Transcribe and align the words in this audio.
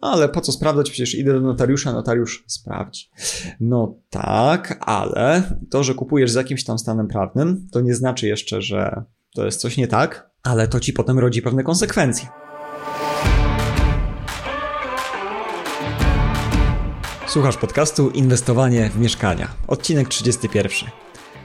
Ale 0.00 0.28
po 0.28 0.40
co 0.40 0.52
sprawdzać? 0.52 0.90
Przecież 0.90 1.14
idę 1.14 1.32
do 1.32 1.40
notariusza, 1.40 1.92
notariusz 1.92 2.44
sprawdzi. 2.46 3.10
No 3.60 3.94
tak, 4.10 4.78
ale 4.80 5.42
to, 5.70 5.84
że 5.84 5.94
kupujesz 5.94 6.30
z 6.30 6.34
jakimś 6.34 6.64
tam 6.64 6.78
stanem 6.78 7.08
prawnym, 7.08 7.68
to 7.72 7.80
nie 7.80 7.94
znaczy 7.94 8.26
jeszcze, 8.26 8.62
że 8.62 9.04
to 9.34 9.44
jest 9.44 9.60
coś 9.60 9.76
nie 9.76 9.88
tak, 9.88 10.30
ale 10.42 10.68
to 10.68 10.80
ci 10.80 10.92
potem 10.92 11.18
rodzi 11.18 11.42
pewne 11.42 11.64
konsekwencje. 11.64 12.28
Słuchasz 17.28 17.56
podcastu 17.56 18.10
Inwestowanie 18.10 18.90
w 18.90 18.98
mieszkania. 18.98 19.48
Odcinek 19.68 20.08
31. 20.08 20.90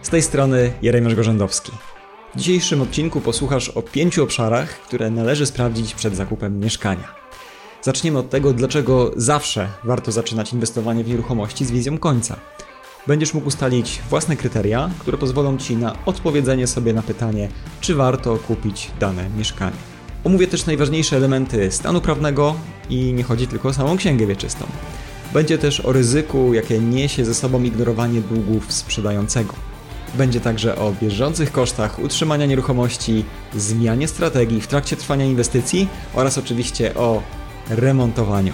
Z 0.02 0.10
tej 0.10 0.22
strony 0.22 0.72
Jeremiasz 0.82 1.16
Gorzędowski. 1.16 1.72
W 2.36 2.38
dzisiejszym 2.38 2.82
odcinku 2.82 3.22
posłuchasz 3.22 3.70
o 3.70 3.82
pięciu 3.82 4.24
obszarach, 4.24 4.70
które 4.70 5.12
należy 5.12 5.46
sprawdzić 5.46 5.96
przed 5.96 6.16
zakupem 6.16 6.60
mieszkania. 6.60 7.25
Zaczniemy 7.86 8.20
od 8.20 8.30
tego, 8.30 8.54
dlaczego 8.54 9.12
zawsze 9.16 9.70
warto 9.84 10.12
zaczynać 10.12 10.54
inwestowanie 10.54 11.04
w 11.04 11.08
nieruchomości 11.08 11.66
z 11.66 11.72
wizją 11.72 11.98
końca. 11.98 12.36
Będziesz 13.08 13.34
mógł 13.34 13.48
ustalić 13.48 14.02
własne 14.10 14.36
kryteria, 14.36 14.90
które 15.00 15.18
pozwolą 15.18 15.58
Ci 15.58 15.76
na 15.78 15.96
odpowiedzenie 16.06 16.68
sobie 16.68 16.94
na 16.94 17.02
pytanie, 17.02 17.50
czy 17.82 17.96
warto 17.96 18.38
kupić 18.38 18.92
dane 19.00 19.30
mieszkanie. 19.38 19.76
Omówię 20.24 20.48
też 20.48 20.66
najważniejsze 20.66 21.18
elementy 21.18 21.72
stanu 21.72 22.02
prawnego 22.02 22.56
i 22.90 23.14
nie 23.14 23.24
chodzi 23.24 23.48
tylko 23.48 23.70
o 23.70 23.74
samą 23.74 23.98
księgę 23.98 24.28
wieczystą. 24.28 24.66
Będzie 25.34 25.58
też 25.58 25.80
o 25.80 25.92
ryzyku, 25.92 26.54
jakie 26.54 26.80
niesie 26.80 27.26
ze 27.26 27.34
sobą 27.34 27.64
ignorowanie 27.64 28.22
długów 28.22 28.74
sprzedającego. 28.74 29.54
Będzie 30.16 30.40
także 30.40 30.76
o 30.76 30.94
bieżących 31.02 31.52
kosztach 31.52 32.00
utrzymania 32.00 32.46
nieruchomości, 32.46 33.26
zmianie 33.56 34.08
strategii 34.08 34.62
w 34.62 34.68
trakcie 34.68 34.98
trwania 34.98 35.26
inwestycji 35.26 35.88
oraz 36.14 36.38
oczywiście 36.38 36.96
o 36.96 37.22
remontowaniu. 37.70 38.54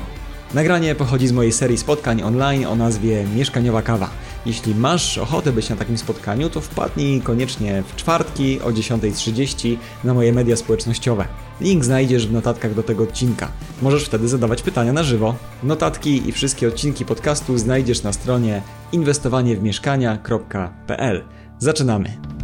Nagranie 0.53 0.95
pochodzi 0.95 1.27
z 1.27 1.31
mojej 1.31 1.51
serii 1.51 1.77
spotkań 1.77 2.23
online 2.23 2.65
o 2.65 2.75
nazwie 2.75 3.25
Mieszkaniowa 3.35 3.81
Kawa. 3.81 4.09
Jeśli 4.45 4.75
masz 4.75 5.17
ochotę 5.17 5.51
być 5.51 5.69
na 5.69 5.75
takim 5.75 5.97
spotkaniu, 5.97 6.49
to 6.49 6.61
wpadnij 6.61 7.21
koniecznie 7.21 7.83
w 7.87 7.95
czwartki 7.95 8.61
o 8.61 8.69
10.30 8.69 9.77
na 10.03 10.13
moje 10.13 10.33
media 10.33 10.55
społecznościowe. 10.55 11.25
Link 11.61 11.85
znajdziesz 11.85 12.27
w 12.27 12.33
notatkach 12.33 12.73
do 12.73 12.83
tego 12.83 13.03
odcinka. 13.03 13.51
Możesz 13.81 14.05
wtedy 14.05 14.27
zadawać 14.27 14.61
pytania 14.61 14.93
na 14.93 15.03
żywo. 15.03 15.35
Notatki 15.63 16.29
i 16.29 16.31
wszystkie 16.31 16.67
odcinki 16.67 17.05
podcastu 17.05 17.57
znajdziesz 17.57 18.03
na 18.03 18.13
stronie 18.13 18.61
inwestowaniewmieszkania.pl. 18.91 21.23
Zaczynamy! 21.59 22.40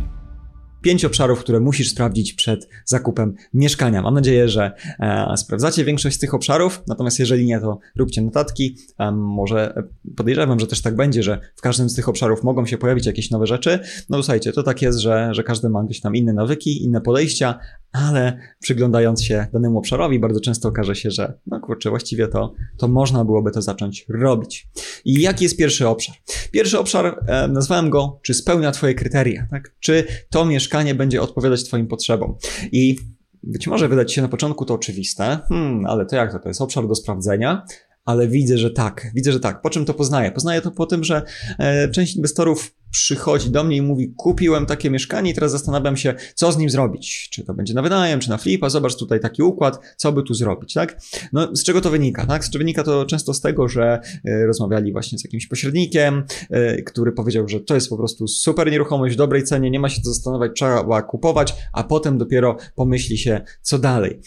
Pięć 0.87 1.05
obszarów, 1.05 1.39
które 1.39 1.59
musisz 1.59 1.89
sprawdzić 1.89 2.33
przed 2.33 2.69
zakupem 2.85 3.35
mieszkania. 3.53 4.01
Mam 4.01 4.13
nadzieję, 4.13 4.49
że 4.49 4.71
e, 4.99 5.37
sprawdzacie 5.37 5.85
większość 5.85 6.15
z 6.15 6.19
tych 6.19 6.33
obszarów, 6.33 6.83
natomiast 6.87 7.19
jeżeli 7.19 7.45
nie, 7.45 7.59
to 7.59 7.79
róbcie 7.95 8.21
notatki. 8.21 8.77
Może 9.13 9.83
podejrzewam, 10.17 10.59
że 10.59 10.67
też 10.67 10.81
tak 10.81 10.95
będzie, 10.95 11.23
że 11.23 11.39
w 11.55 11.61
każdym 11.61 11.89
z 11.89 11.95
tych 11.95 12.09
obszarów 12.09 12.43
mogą 12.43 12.65
się 12.65 12.77
pojawić 12.77 13.05
jakieś 13.05 13.31
nowe 13.31 13.47
rzeczy. 13.47 13.79
No 14.09 14.23
słuchajcie, 14.23 14.51
to 14.51 14.63
tak 14.63 14.81
jest, 14.81 14.99
że, 14.99 15.29
że 15.31 15.43
każdy 15.43 15.69
ma 15.69 15.83
gdzieś 15.83 16.01
tam 16.01 16.15
inne 16.15 16.33
nawyki, 16.33 16.83
inne 16.83 17.01
podejścia, 17.01 17.59
ale 17.91 18.39
przyglądając 18.59 19.23
się 19.23 19.47
danemu 19.53 19.77
obszarowi, 19.77 20.19
bardzo 20.19 20.39
często 20.39 20.69
okaże 20.69 20.95
się, 20.95 21.11
że 21.11 21.33
no 21.47 21.59
kurczę, 21.59 21.89
właściwie 21.89 22.27
to, 22.27 22.53
to 22.77 22.87
można 22.87 23.25
byłoby 23.25 23.51
to 23.51 23.61
zacząć 23.61 24.05
robić. 24.09 24.67
I 25.05 25.21
jaki 25.21 25.43
jest 25.43 25.57
pierwszy 25.57 25.87
obszar? 25.87 26.15
Pierwszy 26.51 26.79
obszar, 26.79 27.19
e, 27.27 27.47
nazwałem 27.47 27.89
go, 27.89 28.19
czy 28.23 28.33
spełnia 28.33 28.71
Twoje 28.71 28.93
kryteria, 28.93 29.47
tak? 29.51 29.75
Czy 29.79 30.03
to 30.29 30.45
mieszkanie 30.45 30.95
będzie 30.95 31.21
odpowiadać 31.21 31.63
Twoim 31.63 31.87
potrzebom? 31.87 32.35
I 32.71 32.97
być 33.43 33.67
może 33.67 33.89
wydać 33.89 34.13
się 34.13 34.21
na 34.21 34.27
początku 34.27 34.65
to 34.65 34.73
oczywiste, 34.73 35.39
hmm, 35.49 35.85
ale 35.85 36.05
to 36.05 36.15
jak 36.15 36.31
to? 36.31 36.39
To 36.39 36.47
jest 36.47 36.61
obszar 36.61 36.87
do 36.87 36.95
sprawdzenia, 36.95 37.65
ale 38.07 38.27
widzę, 38.27 38.57
że 38.57 38.71
tak, 38.71 39.07
widzę, 39.15 39.31
że 39.31 39.39
tak. 39.39 39.61
Po 39.61 39.69
czym 39.69 39.85
to 39.85 39.93
poznaję? 39.93 40.31
Poznaję 40.31 40.61
to 40.61 40.71
po 40.71 40.85
tym, 40.85 41.03
że 41.03 41.21
e, 41.59 41.89
część 41.89 42.15
inwestorów 42.15 42.75
przychodzi 42.91 43.49
do 43.49 43.63
mnie 43.63 43.77
i 43.77 43.81
mówi: 43.81 44.13
Kupiłem 44.17 44.65
takie 44.65 44.89
mieszkanie 44.89 45.31
i 45.31 45.33
teraz 45.33 45.51
zastanawiam 45.51 45.97
się, 45.97 46.13
co 46.35 46.51
z 46.51 46.57
nim 46.57 46.69
zrobić. 46.69 47.29
Czy 47.31 47.43
to 47.43 47.53
będzie 47.53 47.73
na 47.73 47.81
wynajem, 47.81 48.19
czy 48.19 48.29
na 48.29 48.37
flipa? 48.37 48.69
Zobacz 48.69 48.95
tutaj 48.95 49.19
taki 49.19 49.43
układ, 49.43 49.79
co 49.97 50.11
by 50.11 50.23
tu 50.23 50.33
zrobić, 50.33 50.73
tak? 50.73 50.99
No, 51.33 51.55
z 51.55 51.63
czego 51.63 51.81
to 51.81 51.89
wynika, 51.89 52.25
tak? 52.25 52.45
Z 52.45 52.49
czego 52.49 52.59
wynika 52.59 52.83
to 52.83 53.05
często 53.05 53.33
z 53.33 53.41
tego, 53.41 53.67
że 53.67 53.99
e, 54.25 54.45
rozmawiali 54.45 54.91
właśnie 54.91 55.19
z 55.19 55.23
jakimś 55.23 55.47
pośrednikiem, 55.47 56.23
e, 56.49 56.81
który 56.81 57.11
powiedział, 57.11 57.47
że 57.47 57.59
to 57.59 57.75
jest 57.75 57.89
po 57.89 57.97
prostu 57.97 58.27
super 58.27 58.71
nieruchomość 58.71 59.15
w 59.15 59.17
dobrej 59.17 59.43
cenie, 59.43 59.71
nie 59.71 59.79
ma 59.79 59.89
się 59.89 60.01
co 60.01 60.13
zastanawiać, 60.13 60.51
trzeba 60.55 61.01
kupować, 61.01 61.55
a 61.73 61.83
potem 61.83 62.17
dopiero 62.17 62.57
pomyśli 62.75 63.17
się, 63.17 63.41
co 63.61 63.79
dalej. 63.79 64.19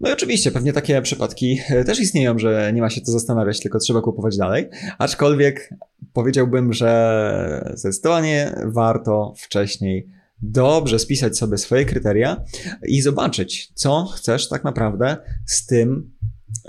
No 0.00 0.10
i 0.10 0.12
oczywiście, 0.12 0.50
pewnie 0.50 0.72
takie 0.72 1.02
przypadki 1.02 1.60
e, 1.68 1.84
też 1.84 2.00
istnieją, 2.00 2.38
że 2.38 2.72
nie 2.74 2.80
ma 2.80 2.90
się 2.90 3.00
co 3.00 3.12
zastanawiać, 3.12 3.60
tylko 3.60 3.78
trzeba 3.78 4.00
kupować 4.00 4.36
dalej. 4.36 4.68
Aczkolwiek 4.98 5.74
powiedziałbym, 6.12 6.72
że 6.72 7.72
zdecydowanie 7.74 8.54
warto 8.64 9.34
wcześniej 9.36 10.08
dobrze 10.42 10.98
spisać 10.98 11.38
sobie 11.38 11.58
swoje 11.58 11.84
kryteria 11.84 12.44
i 12.86 13.02
zobaczyć, 13.02 13.72
co 13.74 14.04
chcesz 14.04 14.48
tak 14.48 14.64
naprawdę 14.64 15.16
z 15.46 15.66
tym 15.66 16.10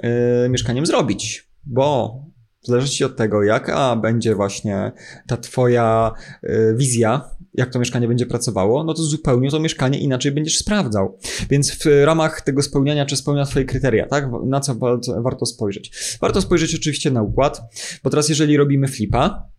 yy, 0.03 0.49
mieszkaniem 0.49 0.85
zrobić. 0.85 1.49
Bo 1.63 2.19
w 2.63 2.67
zależności 2.67 3.03
od 3.03 3.17
tego, 3.17 3.43
jaka 3.43 3.95
będzie 3.95 4.35
właśnie 4.35 4.91
ta 5.27 5.37
Twoja 5.37 6.11
yy, 6.43 6.75
wizja 6.77 7.29
jak 7.53 7.73
to 7.73 7.79
mieszkanie 7.79 8.07
będzie 8.07 8.25
pracowało, 8.25 8.83
no 8.83 8.93
to 8.93 9.03
zupełnie 9.03 9.51
to 9.51 9.59
mieszkanie 9.59 9.99
inaczej 9.99 10.31
będziesz 10.31 10.57
sprawdzał. 10.57 11.17
Więc 11.49 11.71
w 11.71 11.85
ramach 12.03 12.41
tego 12.41 12.61
spełniania, 12.61 13.05
czy 13.05 13.17
spełnia 13.17 13.45
Twoje 13.45 13.65
kryteria, 13.65 14.07
tak? 14.07 14.29
Na 14.45 14.59
co 14.59 14.75
warto 15.23 15.45
spojrzeć? 15.45 16.17
Warto 16.21 16.41
spojrzeć 16.41 16.75
oczywiście 16.75 17.11
na 17.11 17.21
układ, 17.21 17.61
bo 18.03 18.09
teraz 18.09 18.29
jeżeli 18.29 18.57
robimy 18.57 18.87
flipa 18.87 19.49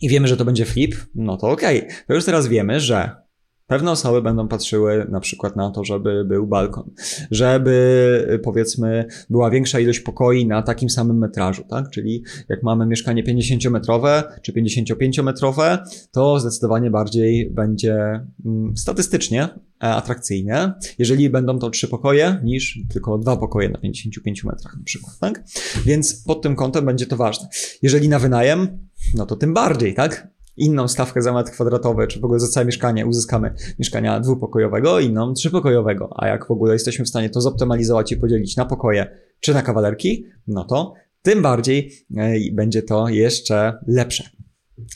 i 0.00 0.08
wiemy, 0.08 0.28
że 0.28 0.36
to 0.36 0.44
będzie 0.44 0.64
flip, 0.64 0.96
no 1.14 1.36
to 1.36 1.50
okej. 1.50 1.78
Okay. 1.78 1.96
To 2.08 2.14
już 2.14 2.24
teraz 2.24 2.48
wiemy, 2.48 2.80
że 2.80 3.25
Pewne 3.66 3.90
osoby 3.90 4.22
będą 4.22 4.48
patrzyły 4.48 5.06
na 5.10 5.20
przykład 5.20 5.56
na 5.56 5.70
to, 5.70 5.84
żeby 5.84 6.24
był 6.24 6.46
balkon, 6.46 6.90
żeby 7.30 8.40
powiedzmy 8.42 9.06
była 9.30 9.50
większa 9.50 9.80
ilość 9.80 10.00
pokoi 10.00 10.46
na 10.46 10.62
takim 10.62 10.90
samym 10.90 11.18
metrażu, 11.18 11.64
tak? 11.70 11.90
Czyli 11.90 12.22
jak 12.48 12.62
mamy 12.62 12.86
mieszkanie 12.86 13.24
50-metrowe 13.24 14.22
czy 14.42 14.52
55-metrowe, 14.52 15.78
to 16.10 16.40
zdecydowanie 16.40 16.90
bardziej 16.90 17.50
będzie 17.50 18.26
mm, 18.46 18.76
statystycznie 18.76 19.42
e, 19.44 19.48
atrakcyjne, 19.80 20.74
jeżeli 20.98 21.30
będą 21.30 21.58
to 21.58 21.70
trzy 21.70 21.88
pokoje 21.88 22.40
niż 22.44 22.78
tylko 22.92 23.18
dwa 23.18 23.36
pokoje 23.36 23.68
na 23.68 23.78
55 23.78 24.44
metrach 24.44 24.76
na 24.78 24.84
przykład, 24.84 25.18
tak? 25.18 25.44
Więc 25.84 26.24
pod 26.24 26.42
tym 26.42 26.56
kątem 26.56 26.84
będzie 26.86 27.06
to 27.06 27.16
ważne. 27.16 27.48
Jeżeli 27.82 28.08
na 28.08 28.18
wynajem, 28.18 28.78
no 29.14 29.26
to 29.26 29.36
tym 29.36 29.54
bardziej, 29.54 29.94
tak? 29.94 30.35
Inną 30.56 30.88
stawkę 30.88 31.22
za 31.22 31.32
metr 31.32 31.50
kwadratowy, 31.50 32.06
czy 32.06 32.20
w 32.20 32.24
ogóle 32.24 32.40
za 32.40 32.48
całe 32.48 32.66
mieszkanie 32.66 33.06
uzyskamy 33.06 33.54
mieszkania 33.78 34.20
dwupokojowego, 34.20 35.00
inną 35.00 35.34
trzypokojowego. 35.34 36.10
A 36.16 36.28
jak 36.28 36.46
w 36.46 36.50
ogóle 36.50 36.72
jesteśmy 36.72 37.04
w 37.04 37.08
stanie 37.08 37.30
to 37.30 37.40
zoptymalizować 37.40 38.12
i 38.12 38.16
podzielić 38.16 38.56
na 38.56 38.64
pokoje 38.64 39.06
czy 39.40 39.54
na 39.54 39.62
kawalerki, 39.62 40.26
no 40.46 40.64
to 40.64 40.94
tym 41.22 41.42
bardziej 41.42 41.92
e, 42.16 42.34
będzie 42.52 42.82
to 42.82 43.08
jeszcze 43.08 43.78
lepsze. 43.86 44.24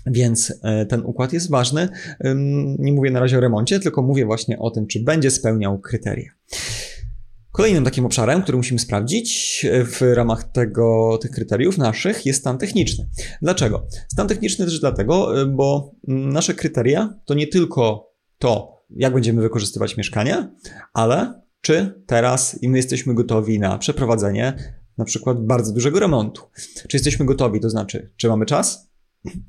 Więc 0.06 0.54
e, 0.62 0.86
ten 0.86 1.02
układ 1.04 1.32
jest 1.32 1.50
ważny. 1.50 1.88
Nie 2.78 2.92
mówię 2.92 3.10
na 3.10 3.20
razie 3.20 3.38
o 3.38 3.40
remoncie, 3.40 3.80
tylko 3.80 4.02
mówię 4.02 4.26
właśnie 4.26 4.58
o 4.58 4.70
tym, 4.70 4.86
czy 4.86 5.04
będzie 5.04 5.30
spełniał 5.30 5.78
kryteria. 5.78 6.30
Kolejnym 7.52 7.84
takim 7.84 8.06
obszarem, 8.06 8.42
który 8.42 8.56
musimy 8.56 8.80
sprawdzić 8.80 9.66
e, 9.70 9.84
w 9.84 10.02
ramach 10.14 10.44
tego, 10.52 11.18
tych 11.22 11.30
kryteriów 11.30 11.78
naszych 11.78 12.26
jest 12.26 12.40
stan 12.40 12.58
techniczny. 12.58 13.08
Dlaczego? 13.42 13.86
Stan 14.08 14.28
techniczny 14.28 14.64
też 14.64 14.80
dlatego, 14.80 15.42
e, 15.42 15.46
bo 15.46 15.94
nasze 16.08 16.54
kryteria 16.54 17.14
to 17.24 17.34
nie 17.34 17.46
tylko 17.46 18.12
to, 18.38 18.82
jak 18.90 19.14
będziemy 19.14 19.42
wykorzystywać 19.42 19.96
mieszkanie, 19.96 20.50
ale 20.92 21.42
czy 21.60 22.02
teraz 22.06 22.62
i 22.62 22.68
my 22.68 22.76
jesteśmy 22.76 23.14
gotowi 23.14 23.58
na 23.58 23.78
przeprowadzenie 23.78 24.56
na 24.98 25.04
przykład 25.04 25.46
bardzo 25.46 25.72
dużego 25.72 26.00
remontu. 26.00 26.42
Czy 26.88 26.96
jesteśmy 26.96 27.26
gotowi, 27.26 27.60
to 27.60 27.70
znaczy, 27.70 28.12
czy 28.16 28.28
mamy 28.28 28.46
czas, 28.46 28.90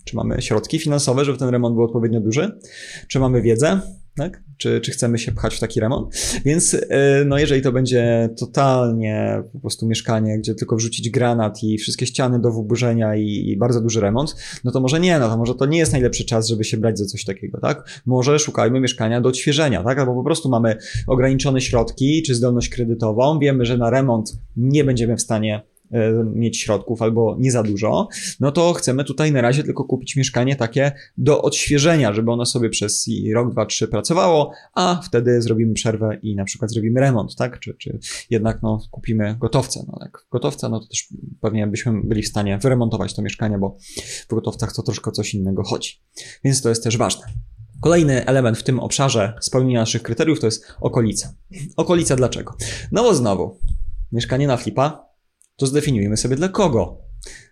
czy 0.06 0.16
mamy 0.16 0.42
środki 0.42 0.80
finansowe, 0.80 1.26
żeby 1.26 1.38
ten 1.38 1.50
remont 1.50 1.76
był 1.76 1.84
odpowiednio 1.84 2.22
duży, 2.22 2.60
czy 3.08 3.20
mamy 3.20 3.42
wiedzę, 3.42 3.82
tak? 4.16 4.44
Czy, 4.58 4.82
czy 4.82 4.92
chcemy 4.92 5.18
się 5.18 5.32
pchać 5.32 5.56
w 5.56 5.60
taki 5.60 5.80
remont. 5.80 6.16
Więc 6.46 6.74
e, 6.74 7.26
no 7.26 7.38
jeżeli 7.38 7.62
to 7.62 7.72
będzie 7.72 8.30
totalnie 8.38 9.44
po 9.54 9.60
prostu 9.60 9.88
mieszkanie, 9.88 10.40
gdzie 10.40 10.56
tylko 10.56 10.76
wrzucić 10.76 11.10
granat 11.10 11.64
i 11.64 11.78
wszystkie 11.78 12.06
ściany 12.06 12.40
do 12.40 12.52
wyburzenia 12.52 13.16
i, 13.16 13.50
i, 13.50 13.58
bardzo 13.58 13.82
duży 13.82 14.02
remont, 14.02 14.36
no 14.64 14.72
to 14.72 14.80
może 14.80 15.00
nie, 15.00 15.20
no 15.20 15.30
to 15.30 15.38
może 15.38 15.56
to 15.56 15.66
nie 15.66 15.78
jest 15.78 15.92
najlepszy 15.92 16.26
czas, 16.26 16.48
żeby 16.48 16.64
się 16.64 16.78
brać 16.78 17.00
za 17.00 17.06
coś 17.06 17.26
takiego, 17.26 17.60
tak? 17.60 18.02
Może 18.06 18.40
szukajmy 18.40 18.80
mieszkania 18.80 19.22
do 19.22 19.30
odświeżenia, 19.30 19.84
tak? 19.84 20.00
Albo 20.00 20.14
po 20.14 20.24
prostu 20.24 20.50
mamy 20.50 20.78
ograniczone 21.08 21.62
środki 21.62 22.24
czy 22.24 22.36
zdolność 22.36 22.70
kredytową, 22.70 23.40
wiemy, 23.40 23.66
że 23.66 23.78
na 23.78 23.90
remont 23.90 24.38
nie 24.58 24.84
będziemy 24.84 25.16
w 25.16 25.22
stanie 25.22 25.71
mieć 26.34 26.58
środków 26.60 27.02
albo 27.02 27.36
nie 27.40 27.52
za 27.52 27.64
dużo, 27.64 28.08
no 28.40 28.52
to 28.52 28.74
chcemy 28.74 29.04
tutaj 29.04 29.32
na 29.32 29.42
razie 29.42 29.64
tylko 29.64 29.84
kupić 29.84 30.16
mieszkanie 30.16 30.56
takie 30.56 30.92
do 31.18 31.42
odświeżenia, 31.42 32.14
żeby 32.14 32.32
ono 32.32 32.46
sobie 32.46 32.70
przez 32.70 33.10
rok, 33.34 33.52
dwa, 33.52 33.66
trzy 33.66 33.88
pracowało, 33.88 34.52
a 34.74 35.02
wtedy 35.06 35.42
zrobimy 35.42 35.74
przerwę 35.74 36.18
i 36.22 36.36
na 36.36 36.46
przykład 36.46 36.72
zrobimy 36.72 37.00
remont, 37.00 37.36
tak? 37.36 37.60
Czy, 37.60 37.74
czy 37.74 38.00
jednak 38.30 38.62
no, 38.64 38.80
kupimy 38.92 39.36
gotowce. 39.40 39.86
No, 39.88 39.98
jak 40.02 40.26
gotowca, 40.32 40.70
no 40.70 40.80
to 40.80 40.88
też 40.88 41.08
pewnie 41.42 41.68
byśmy 41.68 42.02
byli 42.04 42.24
w 42.24 42.28
stanie 42.28 42.58
wyremontować 42.58 43.14
to 43.14 43.22
mieszkanie, 43.22 43.58
bo 43.58 43.78
w 44.30 44.36
gotowcach 44.36 44.74
to 44.74 44.84
troszkę 44.84 45.12
coś 45.12 45.34
innego 45.34 45.64
chodzi. 45.64 46.02
Więc 46.44 46.62
to 46.62 46.70
jest 46.70 46.84
też 46.84 46.98
ważne. 46.98 47.26
Kolejny 47.82 48.26
element 48.26 48.58
w 48.58 48.64
tym 48.64 48.80
obszarze 48.80 49.34
spełnienia 49.42 49.80
naszych 49.80 50.04
kryteriów 50.04 50.40
to 50.40 50.48
jest 50.48 50.66
okolica. 50.82 51.34
Okolica 51.78 52.16
dlaczego? 52.16 52.56
No 52.92 53.04
bo 53.04 53.16
znowu, 53.16 53.60
mieszkanie 54.12 54.48
na 54.48 54.58
flipa, 54.58 55.11
to 55.56 55.68
zdefiniujemy 55.68 56.18
sobie 56.18 56.36
dla 56.36 56.50
kogo 56.50 57.11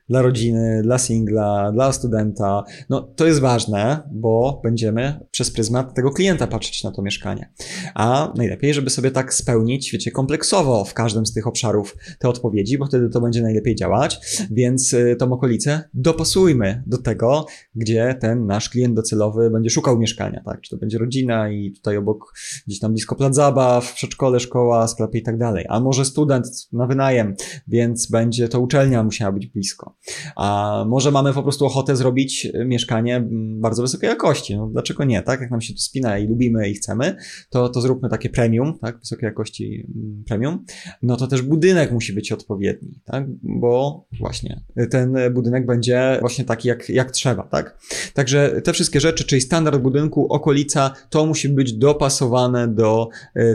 dla 0.09 0.21
rodziny, 0.21 0.81
dla 0.83 0.97
singla, 0.97 1.71
dla 1.71 1.91
studenta. 1.91 2.63
No 2.89 3.01
to 3.01 3.25
jest 3.25 3.39
ważne, 3.39 4.03
bo 4.11 4.61
będziemy 4.63 5.19
przez 5.31 5.51
pryzmat 5.51 5.93
tego 5.93 6.11
klienta 6.11 6.47
patrzeć 6.47 6.83
na 6.83 6.91
to 6.91 7.01
mieszkanie. 7.01 7.53
A 7.95 8.33
najlepiej, 8.37 8.73
żeby 8.73 8.89
sobie 8.89 9.11
tak 9.11 9.33
spełnić, 9.33 9.91
wiecie, 9.91 10.11
kompleksowo 10.11 10.85
w 10.85 10.93
każdym 10.93 11.25
z 11.25 11.33
tych 11.33 11.47
obszarów 11.47 11.95
te 12.19 12.29
odpowiedzi, 12.29 12.77
bo 12.77 12.85
wtedy 12.85 13.09
to 13.09 13.21
będzie 13.21 13.41
najlepiej 13.41 13.75
działać, 13.75 14.19
więc 14.51 14.93
y, 14.93 15.15
tą 15.19 15.31
okolicę 15.33 15.89
dopasujmy 15.93 16.83
do 16.87 16.97
tego, 16.97 17.45
gdzie 17.75 18.15
ten 18.21 18.45
nasz 18.45 18.69
klient 18.69 18.95
docelowy 18.95 19.49
będzie 19.49 19.69
szukał 19.69 19.99
mieszkania, 19.99 20.41
tak? 20.45 20.61
Czy 20.61 20.69
to 20.69 20.77
będzie 20.77 20.97
rodzina 20.97 21.49
i 21.51 21.71
tutaj 21.71 21.97
obok 21.97 22.33
gdzieś 22.67 22.79
tam 22.79 22.91
blisko 22.91 23.15
plac 23.15 23.35
zabaw, 23.35 23.93
przedszkole, 23.93 24.39
szkoła, 24.39 24.87
sklepy 24.87 25.17
i 25.17 25.23
tak 25.23 25.37
dalej. 25.37 25.65
A 25.69 25.79
może 25.79 26.05
student 26.05 26.47
na 26.73 26.87
wynajem, 26.87 27.35
więc 27.67 28.11
będzie 28.11 28.47
to 28.47 28.59
uczelnia 28.59 29.03
musiała 29.03 29.31
być 29.31 29.47
blisko. 29.47 29.98
A 30.35 30.85
może 30.87 31.11
mamy 31.11 31.33
po 31.33 31.43
prostu 31.43 31.65
ochotę 31.65 31.95
zrobić 31.95 32.47
mieszkanie 32.65 33.27
bardzo 33.59 33.81
wysokiej 33.81 34.09
jakości. 34.09 34.57
No, 34.57 34.67
dlaczego 34.67 35.03
nie, 35.03 35.21
tak? 35.21 35.41
Jak 35.41 35.51
nam 35.51 35.61
się 35.61 35.73
to 35.73 35.79
spina 35.79 36.17
i 36.17 36.27
lubimy 36.27 36.69
i 36.69 36.73
chcemy, 36.73 37.15
to, 37.49 37.69
to 37.69 37.81
zróbmy 37.81 38.09
takie 38.09 38.29
premium, 38.29 38.79
tak? 38.79 38.99
Wysokiej 38.99 39.27
jakości 39.27 39.87
premium. 40.27 40.65
No 41.01 41.17
to 41.17 41.27
też 41.27 41.41
budynek 41.41 41.91
musi 41.91 42.13
być 42.13 42.31
odpowiedni, 42.31 43.01
tak? 43.05 43.25
Bo 43.43 44.05
właśnie 44.19 44.61
ten 44.89 45.15
budynek 45.33 45.65
będzie 45.65 46.17
właśnie 46.19 46.45
taki 46.45 46.67
jak, 46.67 46.89
jak 46.89 47.11
trzeba, 47.11 47.43
tak? 47.43 47.77
Także 48.13 48.61
te 48.61 48.73
wszystkie 48.73 48.99
rzeczy, 48.99 49.23
czyli 49.23 49.41
standard 49.41 49.81
budynku, 49.81 50.33
okolica, 50.33 50.93
to 51.09 51.25
musi 51.25 51.49
być 51.49 51.73
dopasowane 51.73 52.67
do 52.67 53.09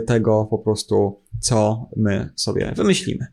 tego 0.07 0.47
po 0.49 0.59
prostu, 0.59 1.19
co 1.39 1.89
my 1.97 2.29
sobie 2.35 2.73
wymyślimy. 2.75 3.27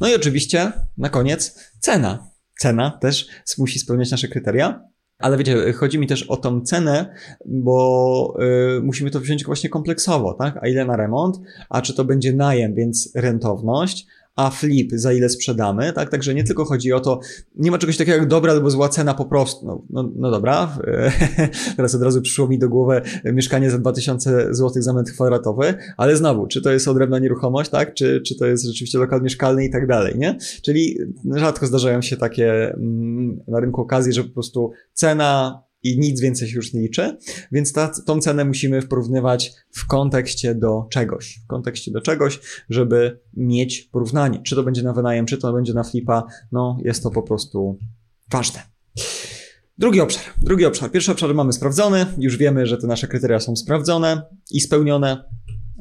No 0.00 0.08
i 0.08 0.14
oczywiście 0.14 0.72
na 0.98 1.08
koniec 1.08 1.70
cena 1.78 2.29
cena 2.60 2.98
też 3.00 3.28
musi 3.58 3.78
spełniać 3.78 4.10
nasze 4.10 4.28
kryteria. 4.28 4.84
Ale 5.18 5.36
wiecie, 5.36 5.72
chodzi 5.72 5.98
mi 5.98 6.06
też 6.06 6.22
o 6.22 6.36
tą 6.36 6.60
cenę, 6.60 7.14
bo 7.46 8.36
y, 8.78 8.82
musimy 8.82 9.10
to 9.10 9.20
wziąć 9.20 9.44
właśnie 9.44 9.70
kompleksowo, 9.70 10.34
tak? 10.34 10.58
A 10.62 10.68
ile 10.68 10.84
na 10.84 10.96
remont, 10.96 11.36
a 11.68 11.82
czy 11.82 11.94
to 11.94 12.04
będzie 12.04 12.32
najem, 12.32 12.74
więc 12.74 13.12
rentowność, 13.14 14.06
a 14.36 14.50
flip 14.50 14.92
za 14.94 15.12
ile 15.12 15.28
sprzedamy, 15.28 15.92
tak? 15.92 16.10
Także 16.10 16.34
nie 16.34 16.44
tylko 16.44 16.64
chodzi 16.64 16.92
o 16.92 17.00
to, 17.00 17.20
nie 17.56 17.70
ma 17.70 17.78
czegoś 17.78 17.96
takiego 17.96 18.18
jak 18.18 18.28
dobra 18.28 18.52
albo 18.52 18.70
zła 18.70 18.88
cena 18.88 19.14
po 19.14 19.24
prostu. 19.24 19.66
No, 19.66 19.84
no, 19.90 20.12
no 20.16 20.30
dobra, 20.30 20.78
teraz 21.76 21.94
od 21.94 22.02
razu 22.02 22.22
przyszło 22.22 22.48
mi 22.48 22.58
do 22.58 22.68
głowy 22.68 23.02
mieszkanie 23.24 23.70
za 23.70 23.78
2000 23.78 24.54
zł 24.54 24.82
za 24.82 24.92
metr 24.92 25.12
kwadratowy, 25.12 25.74
ale 25.96 26.16
znowu, 26.16 26.46
czy 26.46 26.62
to 26.62 26.70
jest 26.70 26.88
odrębna 26.88 27.18
nieruchomość, 27.18 27.70
tak? 27.70 27.94
Czy, 27.94 28.20
czy 28.26 28.36
to 28.36 28.46
jest 28.46 28.66
rzeczywiście 28.66 28.98
lokal 28.98 29.22
mieszkalny 29.22 29.64
i 29.64 29.70
tak 29.70 29.86
dalej, 29.86 30.14
nie? 30.18 30.38
Czyli 30.62 30.98
rzadko 31.34 31.66
zdarzają 31.66 32.02
się 32.02 32.16
takie 32.16 32.74
mm, 32.74 33.40
na 33.48 33.60
rynku 33.60 33.80
okazji, 33.80 34.12
że 34.12 34.24
po 34.24 34.34
prostu 34.34 34.70
cena 34.92 35.62
i 35.82 35.98
nic 35.98 36.20
więcej 36.20 36.48
się 36.48 36.56
już 36.56 36.72
nie 36.72 36.80
liczy, 36.80 37.16
więc 37.52 37.72
ta, 37.72 37.90
tą 38.06 38.20
cenę 38.20 38.44
musimy 38.44 38.82
porównywać 38.82 39.52
w 39.72 39.86
kontekście 39.86 40.54
do 40.54 40.86
czegoś, 40.90 41.40
w 41.44 41.46
kontekście 41.46 41.90
do 41.90 42.00
czegoś, 42.00 42.40
żeby 42.70 43.20
mieć 43.36 43.80
porównanie. 43.92 44.42
Czy 44.42 44.54
to 44.54 44.62
będzie 44.62 44.82
na 44.82 44.92
wynajem, 44.92 45.26
czy 45.26 45.38
to 45.38 45.52
będzie 45.52 45.74
na 45.74 45.84
flipa, 45.84 46.26
no 46.52 46.78
jest 46.84 47.02
to 47.02 47.10
po 47.10 47.22
prostu 47.22 47.78
ważne. 48.30 48.62
Drugi 49.78 50.00
obszar, 50.00 50.24
drugi 50.42 50.64
obszar. 50.66 50.90
Pierwszy 50.90 51.12
obszar 51.12 51.34
mamy 51.34 51.52
sprawdzony, 51.52 52.06
już 52.18 52.36
wiemy, 52.36 52.66
że 52.66 52.78
te 52.78 52.86
nasze 52.86 53.08
kryteria 53.08 53.40
są 53.40 53.56
sprawdzone 53.56 54.22
i 54.50 54.60
spełnione. 54.60 55.24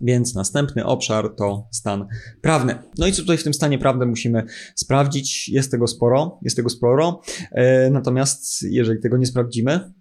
Więc 0.04 0.36
następny 0.36 0.86
obszar 0.86 1.36
to 1.38 1.68
stan 1.72 2.08
prawny. 2.42 2.76
No 2.98 3.08
i 3.08 3.12
co 3.12 3.22
tutaj 3.22 3.38
w 3.38 3.44
tym 3.44 3.54
stanie 3.54 3.80
prawnym 3.80 4.10
musimy 4.10 4.44
sprawdzić? 4.76 5.50
Jest 5.50 5.72
tego 5.72 5.88
sporo, 5.88 6.40
jest 6.42 6.56
tego 6.56 6.70
sporo. 6.70 7.22
E, 7.52 7.90
natomiast 7.90 8.62
jeżeli 8.62 9.00
tego 9.00 9.18
nie 9.18 9.26
sprawdzimy, 9.26 9.94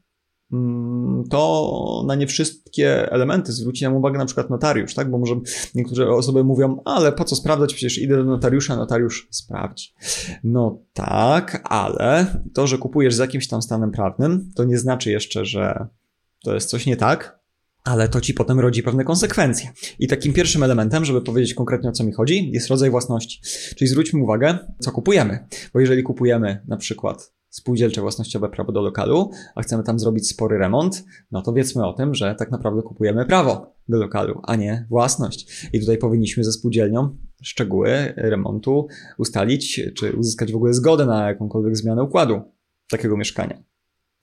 mm, 0.53 1.25
to 1.31 2.05
na 2.06 2.15
nie 2.15 2.27
wszystkie 2.27 3.12
elementy 3.12 3.53
zwróci 3.53 3.85
nam 3.85 3.97
uwagę 3.97 4.19
na 4.19 4.27
przykład 4.27 4.50
notariusz, 4.50 4.95
tak? 4.95 5.11
Bo 5.11 5.19
może 5.19 5.35
niektóre 5.75 6.11
osoby 6.11 6.44
mówią, 6.44 6.83
ale 6.85 7.12
po 7.12 7.25
co 7.25 7.37
sprawdzać, 7.37 7.75
przecież 7.75 7.99
idę 7.99 8.17
do 8.17 8.25
notariusza, 8.25 8.77
notariusz 8.77 9.29
sprawdzi. 9.31 9.94
No 10.44 10.83
tak, 10.93 11.62
ale 11.65 12.27
to, 12.55 12.67
że 12.67 12.79
kupujesz 12.79 13.15
z 13.15 13.19
jakimś 13.19 13.49
tam 13.49 13.62
stanem 13.62 13.91
prawnym, 13.91 14.51
to 14.56 14.65
nie 14.65 14.79
znaczy 14.79 15.11
jeszcze, 15.11 15.44
że 15.44 15.87
to 16.44 16.55
jest 16.55 16.71
coś 16.71 16.87
nie 16.87 16.97
tak, 16.97 17.38
ale 17.88 18.08
to 18.08 18.20
ci 18.20 18.35
potem 18.35 18.61
rodzi 18.61 18.82
pewne 18.82 19.05
konsekwencje. 19.05 19.70
I 19.99 20.06
takim 20.06 20.32
pierwszym 20.32 20.62
elementem, 20.62 21.05
żeby 21.05 21.23
powiedzieć 21.23 21.55
konkretnie 21.55 21.88
o 21.88 21.93
co 21.93 22.05
mi 22.05 22.12
chodzi, 22.12 22.50
jest 22.52 22.69
rodzaj 22.69 22.90
własności. 22.90 23.40
Czyli 23.76 23.88
zwróćmy 23.88 24.23
uwagę, 24.23 24.58
co 24.79 24.93
kupujemy. 24.93 25.46
Bo 25.75 25.81
jeżeli 25.81 26.02
kupujemy 26.02 26.64
na 26.69 26.76
przykład 26.76 27.32
spółdzielcze 27.50 28.00
własnościowe 28.00 28.49
prawo 28.49 28.73
do 28.73 28.82
lokalu, 28.82 29.31
a 29.55 29.62
chcemy 29.62 29.82
tam 29.82 29.99
zrobić 29.99 30.29
spory 30.29 30.58
remont, 30.58 31.05
no 31.31 31.43
to 31.43 31.52
wiedzmy 31.52 31.87
o 31.87 31.93
tym, 31.93 32.14
że 32.14 32.35
tak 32.35 32.50
naprawdę 32.50 32.82
kupujemy 32.82 33.26
prawo 33.26 33.75
do 33.88 33.99
lokalu, 33.99 34.41
a 34.43 34.56
nie 34.56 34.87
własność. 34.91 35.69
I 35.73 35.81
tutaj 35.81 35.99
powinniśmy 35.99 36.44
ze 36.44 36.52
spółdzielnią 36.52 37.17
szczegóły 37.43 38.14
remontu 38.17 38.87
ustalić, 39.19 39.81
czy 39.96 40.12
uzyskać 40.12 40.52
w 40.52 40.56
ogóle 40.56 40.75
zgodę 40.75 41.06
na 41.06 41.29
jakąkolwiek 41.29 41.76
zmianę 41.76 42.02
układu 42.02 42.41
takiego 42.88 43.17
mieszkania. 43.17 43.68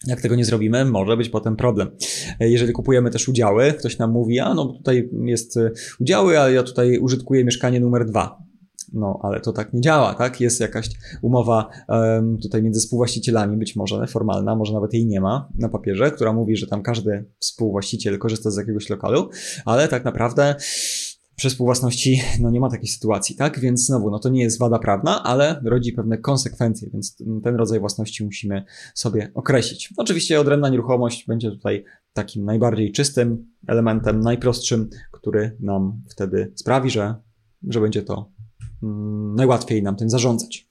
Jak 0.08 0.22
tego 0.22 0.36
nie 0.36 0.46
zrobimy, 0.46 0.86
może 0.86 1.18
być 1.18 1.30
potem 1.30 1.56
problem. 1.56 1.92
Jeżeli 2.40 2.74
kupujemy 2.74 3.12
też 3.12 3.30
udziały, 3.30 3.74
ktoś 3.74 3.98
nam 3.98 4.12
mówi, 4.12 4.40
a 4.40 4.54
no 4.54 4.66
tutaj 4.66 5.10
jest 5.26 5.58
e, 5.58 5.72
udziały, 6.00 6.40
ale 6.40 6.54
ja 6.54 6.64
tutaj 6.64 6.98
użytkuję 6.98 7.46
mieszkanie 7.46 7.80
numer 7.80 8.06
dwa. 8.06 8.46
No, 8.94 9.20
ale 9.24 9.40
to 9.40 9.54
tak 9.54 9.74
nie 9.74 9.82
działa, 9.82 10.14
tak? 10.14 10.42
Jest 10.42 10.60
jakaś 10.60 10.90
umowa 11.22 11.70
um, 11.88 12.38
tutaj 12.38 12.64
między 12.64 12.80
współwłaścicielami, 12.80 13.58
być 13.58 13.76
może 13.76 14.08
formalna, 14.08 14.56
może 14.56 14.74
nawet 14.74 14.94
jej 14.94 15.06
nie 15.06 15.22
ma 15.22 15.50
na 15.60 15.70
papierze, 15.70 16.12
która 16.12 16.34
mówi, 16.34 16.58
że 16.58 16.68
tam 16.68 16.82
każdy 16.82 17.26
współwłaściciel 17.40 18.18
korzysta 18.18 18.52
z 18.52 18.58
jakiegoś 18.58 18.90
lokalu, 18.90 19.30
ale 19.66 19.88
tak 19.88 20.06
naprawdę 20.06 20.56
przy 21.36 21.50
współwłasności 21.50 22.22
no 22.42 22.52
nie 22.52 22.60
ma 22.60 22.70
takiej 22.70 22.88
sytuacji, 22.88 23.36
tak? 23.36 23.60
Więc 23.60 23.86
znowu, 23.86 24.12
no 24.12 24.20
to 24.20 24.30
nie 24.30 24.42
jest 24.42 24.60
wada 24.60 24.80
prawna, 24.80 25.24
ale 25.24 25.62
rodzi 25.66 25.94
pewne 25.94 26.18
konsekwencje, 26.18 26.90
więc 26.94 27.18
ten 27.44 27.56
rodzaj 27.56 27.80
własności 27.80 28.26
musimy 28.26 28.64
sobie 28.94 29.32
określić. 29.34 29.94
Oczywiście 29.98 30.40
odrębna 30.40 30.70
nieruchomość 30.70 31.26
będzie 31.28 31.52
tutaj 31.52 31.84
takim 32.14 32.46
najbardziej 32.46 32.92
czystym 32.92 33.48
elementem, 33.68 34.20
najprostszym, 34.20 34.90
który 35.12 35.58
nam 35.60 36.02
wtedy 36.10 36.54
sprawi, 36.56 36.90
że, 36.90 37.16
że 37.68 37.82
będzie 37.82 38.04
to 38.04 38.32
mm, 38.84 39.36
najłatwiej 39.36 39.84
nam 39.84 39.96
tym 39.96 40.10
zarządzać. 40.10 40.68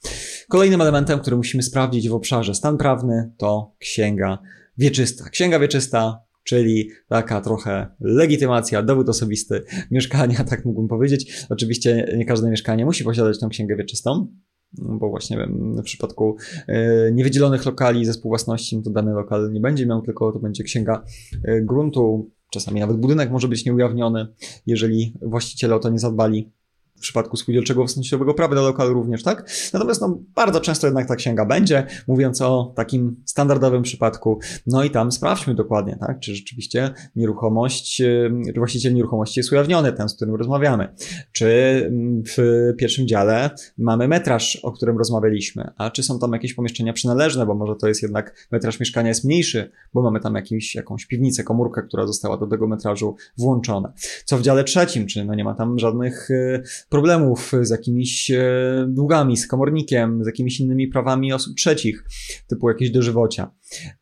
Kolejnym 0.49 0.81
elementem, 0.81 1.19
który 1.21 1.37
musimy 1.37 1.63
sprawdzić 1.63 2.09
w 2.09 2.15
obszarze 2.15 2.55
stan 2.55 2.77
prawny, 2.77 3.33
to 3.37 3.75
księga 3.79 4.39
wieczysta. 4.79 5.31
Księga 5.31 5.59
wieczysta 5.59 6.25
czyli 6.45 6.91
taka 7.09 7.41
trochę 7.41 7.87
legitymacja, 8.01 8.83
dowód 8.83 9.09
osobisty 9.09 9.63
mieszkania, 9.91 10.45
tak 10.45 10.65
mógłbym 10.65 10.89
powiedzieć. 10.89 11.47
Oczywiście 11.49 12.15
nie 12.17 12.25
każde 12.25 12.51
mieszkanie 12.51 12.85
musi 12.85 13.05
posiadać 13.05 13.41
tą 13.41 13.49
księgę 13.49 13.77
wieczystą, 13.77 14.29
bo 14.73 15.11
właśnie 15.11 15.49
w 15.79 15.83
przypadku 15.83 16.37
e, 16.67 17.13
niewydzielonych 17.13 17.67
lokali 17.67 18.05
ze 18.05 18.13
współwłasności, 18.13 18.77
no 18.77 18.83
to 18.83 18.91
dany 18.91 19.13
lokal 19.13 19.53
nie 19.53 19.61
będzie 19.61 19.87
miał, 19.87 20.03
tylko 20.03 20.33
to 20.33 20.39
będzie 20.39 20.65
księga 20.65 21.05
e, 21.45 21.61
gruntu, 21.61 22.31
czasami 22.51 22.81
nawet 22.81 22.97
budynek 22.97 23.31
może 23.31 23.49
być 23.49 23.65
nieujawniony, 23.65 24.27
jeżeli 24.67 25.15
właściciele 25.23 25.75
o 25.75 25.79
to 25.79 25.91
nie 25.91 25.99
zadbali 25.99 26.53
w 26.97 27.01
przypadku 27.01 27.37
spółdzielczego 27.37 27.81
własnościowego 27.81 28.35
prawa 28.35 28.55
do 28.55 28.63
lokalu 28.63 28.95
również, 28.95 29.23
tak? 29.23 29.51
Natomiast 29.73 30.01
no, 30.01 30.19
bardzo 30.35 30.61
często 30.61 30.87
jednak 30.87 31.09
ta 31.09 31.17
księga 31.17 31.45
będzie, 31.45 31.87
mówiąc 32.09 32.41
o 32.41 32.73
takim 32.77 33.17
standardowym 33.25 33.83
przypadku. 33.83 34.39
No 34.67 34.85
i 34.85 34.91
tam 34.91 35.13
sprawdźmy 35.13 35.55
dokładnie, 35.55 35.97
tak? 36.01 36.21
Czy 36.21 36.35
rzeczywiście 36.35 36.91
nieruchomość, 37.17 37.97
czy 37.97 38.33
właściciel 38.57 38.95
nieruchomości 38.95 39.41
jest 39.41 39.53
ujawniony, 39.53 39.93
ten, 39.93 40.09
z 40.09 40.17
którym 40.17 40.35
rozmawiamy. 40.35 40.95
Czy 41.33 41.45
w 42.37 42.73
pierwszym 42.79 43.09
dziale 43.09 43.51
mamy 43.79 44.09
metraż, 44.09 44.57
o 44.57 44.73
którym 44.73 44.99
rozmawialiśmy, 44.99 45.71
a 45.77 45.91
czy 45.91 46.03
są 46.03 46.19
tam 46.19 46.33
jakieś 46.33 46.55
pomieszczenia 46.55 46.93
przynależne, 46.93 47.47
bo 47.47 47.55
może 47.55 47.77
to 47.77 47.89
jest 47.89 48.03
jednak 48.03 48.49
metraż 48.53 48.81
mieszkania 48.81 49.09
jest 49.09 49.25
mniejszy, 49.25 49.71
bo 49.95 50.03
mamy 50.03 50.21
tam 50.21 50.35
jakiś, 50.35 50.75
jakąś 50.75 51.07
piwnicę, 51.07 51.45
komórkę, 51.45 51.83
która 51.83 52.07
została 52.07 52.37
do 52.37 52.47
tego 52.47 52.67
metrażu 52.67 53.17
włączona. 53.39 53.93
Co 54.25 54.39
w 54.39 54.43
dziale 54.43 54.65
trzecim, 54.65 55.07
czy 55.07 55.25
no 55.25 55.35
nie 55.35 55.45
ma 55.45 55.55
tam 55.55 55.79
żadnych 55.79 56.31
y, 56.31 56.63
problemów 56.95 57.53
z 57.63 57.71
jakimiś 57.71 58.31
e, 58.31 58.87
długami, 58.89 59.37
z 59.37 59.47
komornikiem, 59.47 60.25
z 60.25 60.27
jakimiś 60.27 60.61
innymi 60.61 60.89
prawami 60.89 61.33
osób 61.33 61.57
trzecich, 61.57 62.05
typu 62.47 62.69
jakieś 62.69 62.91
dożywocia. 62.91 63.51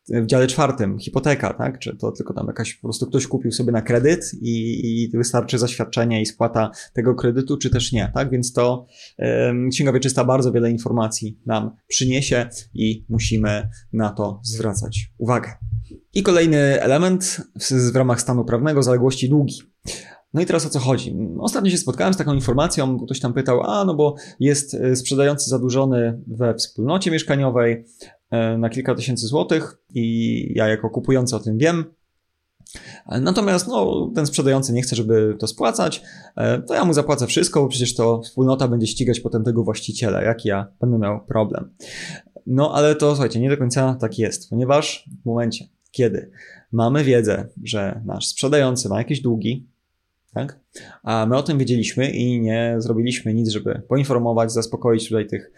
W 0.09 0.27
dziale 0.27 0.47
czwartym 0.47 0.99
hipoteka, 0.99 1.55
tak? 1.55 1.79
Czy 1.79 1.97
to 1.97 2.13
tylko 2.13 2.35
tam 2.35 2.47
jakaś 2.47 2.75
po 2.75 2.83
prostu 2.83 3.07
ktoś 3.07 3.27
kupił 3.27 3.53
sobie 3.53 3.73
na 3.73 3.83
kredyt 3.83 4.31
i, 4.41 4.81
i 5.05 5.17
wystarczy 5.17 5.59
zaświadczenie 5.59 6.23
i 6.23 6.27
spłata 6.27 6.71
tego 6.93 7.15
kredytu, 7.15 7.57
czy 7.57 7.71
też 7.71 7.93
nie, 7.93 8.13
tak? 8.15 8.31
Więc 8.31 8.53
to 8.53 8.87
um, 9.19 9.71
Księga 9.71 9.93
Wieczysta 9.93 10.25
bardzo 10.25 10.53
wiele 10.53 10.71
informacji 10.71 11.41
nam 11.47 11.77
przyniesie 11.89 12.49
i 12.75 13.07
musimy 13.09 13.69
na 13.93 14.11
to 14.11 14.41
zwracać 14.45 15.13
uwagę. 15.19 15.51
I 16.15 16.23
kolejny 16.23 16.81
element 16.81 17.41
w, 17.61 17.93
w 17.93 17.97
ramach 17.97 18.21
stanu 18.21 18.45
prawnego 18.45 18.83
zaległości 18.83 19.29
długi. 19.29 19.63
No 20.35 20.41
i 20.41 20.47
teraz 20.47 20.67
o 20.67 20.71
co 20.71 20.79
chodzi? 20.79 21.17
Ostatnio 21.39 21.71
się 21.71 21.79
spotkałem 21.79 22.15
z 22.15 22.17
taką 22.17 22.35
informacją, 22.35 22.99
ktoś 22.99 23.21
tam 23.21 23.33
pytał, 23.33 23.63
a 23.63 23.85
no 23.85 23.95
bo 23.95 24.15
jest 24.41 24.75
e, 24.75 24.97
sprzedający 24.97 25.51
zadłużony 25.51 26.21
we 26.27 26.55
wspólnocie 26.55 27.11
mieszkaniowej 27.11 27.85
e, 28.31 28.59
na 28.59 28.69
kilka 28.71 28.95
tysięcy 28.95 29.27
złotych 29.27 29.79
i 29.95 30.53
ja 30.55 30.69
jako 30.69 30.91
kupujący 30.91 31.37
o 31.37 31.41
tym 31.41 31.59
wiem. 31.59 31.85
Natomiast 33.21 33.69
no, 33.69 34.11
ten 34.15 34.27
sprzedający 34.27 34.73
nie 34.73 34.83
chce, 34.83 34.97
żeby 34.97 35.37
to 35.39 35.47
spłacać, 35.47 36.03
e, 36.37 36.63
to 36.63 36.75
ja 36.75 36.85
mu 36.85 36.93
zapłacę 36.93 37.27
wszystko, 37.27 37.63
bo 37.63 37.69
przecież 37.69 37.95
to 37.95 38.21
wspólnota 38.21 38.69
będzie 38.69 38.87
ścigać 38.87 39.21
potem 39.21 39.45
tego 39.45 39.65
właściciela, 39.65 40.23
jak 40.23 40.45
ja 40.45 40.67
będę 40.81 40.99
miał 40.99 41.25
problem. 41.27 41.75
No 42.47 42.75
ale 42.75 42.95
to 42.95 43.11
słuchajcie, 43.11 43.41
nie 43.41 43.51
do 43.51 43.57
końca 43.57 43.95
tak 44.01 44.19
jest, 44.19 44.51
ponieważ 44.51 45.09
w 45.23 45.27
momencie, 45.27 45.65
kiedy 45.91 46.31
mamy 46.73 47.05
wiedzę, 47.05 47.49
że 47.65 48.03
nasz 48.05 48.27
sprzedający 48.27 48.89
ma 48.89 48.99
jakieś 48.99 49.21
długi, 49.21 49.72
tak? 50.35 50.59
A 51.03 51.27
my 51.27 51.37
o 51.37 51.43
tym 51.43 51.59
wiedzieliśmy 51.59 52.11
i 52.11 52.41
nie 52.41 52.75
zrobiliśmy 52.79 53.35
nic, 53.35 53.49
żeby 53.49 53.83
poinformować, 53.89 54.53
zaspokoić 54.53 55.09
tutaj 55.09 55.27
tych 55.27 55.53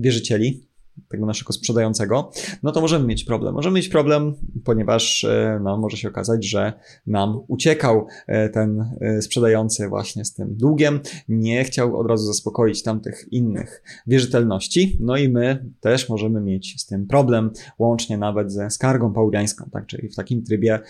wierzycieli, 0.00 0.66
tego 1.08 1.26
naszego 1.26 1.52
sprzedającego, 1.52 2.30
no 2.62 2.72
to 2.72 2.80
możemy 2.80 3.06
mieć 3.06 3.24
problem. 3.24 3.54
Możemy 3.54 3.76
mieć 3.76 3.88
problem, 3.88 4.34
ponieważ 4.64 5.24
e, 5.24 5.60
no, 5.62 5.76
może 5.76 5.96
się 5.96 6.08
okazać, 6.08 6.44
że 6.44 6.72
nam 7.06 7.40
uciekał 7.48 8.06
e, 8.26 8.48
ten 8.48 8.80
e, 9.00 9.22
sprzedający 9.22 9.88
właśnie 9.88 10.24
z 10.24 10.34
tym 10.34 10.56
długiem, 10.56 11.00
nie 11.28 11.64
chciał 11.64 12.00
od 12.00 12.06
razu 12.06 12.26
zaspokoić 12.26 12.82
tamtych 12.82 13.32
innych 13.32 13.82
wierzytelności, 14.06 14.98
no 15.00 15.16
i 15.16 15.28
my 15.28 15.70
też 15.80 16.08
możemy 16.08 16.40
mieć 16.40 16.80
z 16.80 16.86
tym 16.86 17.06
problem, 17.06 17.50
łącznie 17.78 18.18
nawet 18.18 18.52
ze 18.52 18.70
skargą 18.70 19.12
pauliańską, 19.12 19.70
tak, 19.72 19.86
czyli 19.86 20.08
w 20.08 20.16
takim 20.16 20.42
trybie 20.42 20.80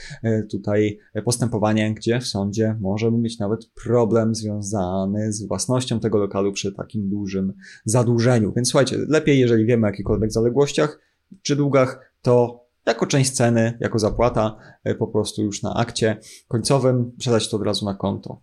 tutaj 0.51 0.99
postępowanie, 1.25 1.95
gdzie 1.95 2.21
w 2.21 2.27
sądzie 2.27 2.77
możemy 2.81 3.19
mieć 3.19 3.39
nawet 3.39 3.71
problem 3.85 4.35
związany 4.35 5.33
z 5.33 5.47
własnością 5.47 6.01
tego 6.01 6.19
lokalu 6.19 6.53
przy 6.53 6.73
takim 6.73 7.09
dużym 7.09 7.53
zadłużeniu. 7.85 8.53
Więc 8.57 8.69
słuchajcie, 8.69 8.97
lepiej, 9.09 9.39
jeżeli 9.39 9.67
wiemy, 9.67 9.92
jakichkolwiek 9.93 10.33
zaległościach 10.33 10.99
czy 11.43 11.57
długach, 11.57 12.13
to 12.23 12.63
jako 12.87 13.07
część 13.07 13.31
ceny, 13.31 13.79
jako 13.81 13.99
zapłata, 13.99 14.57
e, 14.85 14.95
po 14.95 15.07
prostu 15.07 15.43
już 15.43 15.63
na 15.63 15.75
akcie 15.75 16.17
końcowym 16.49 17.13
przelać 17.19 17.49
to 17.51 17.57
od 17.57 17.63
razu 17.63 17.85
na 17.85 17.95
konto 17.95 18.41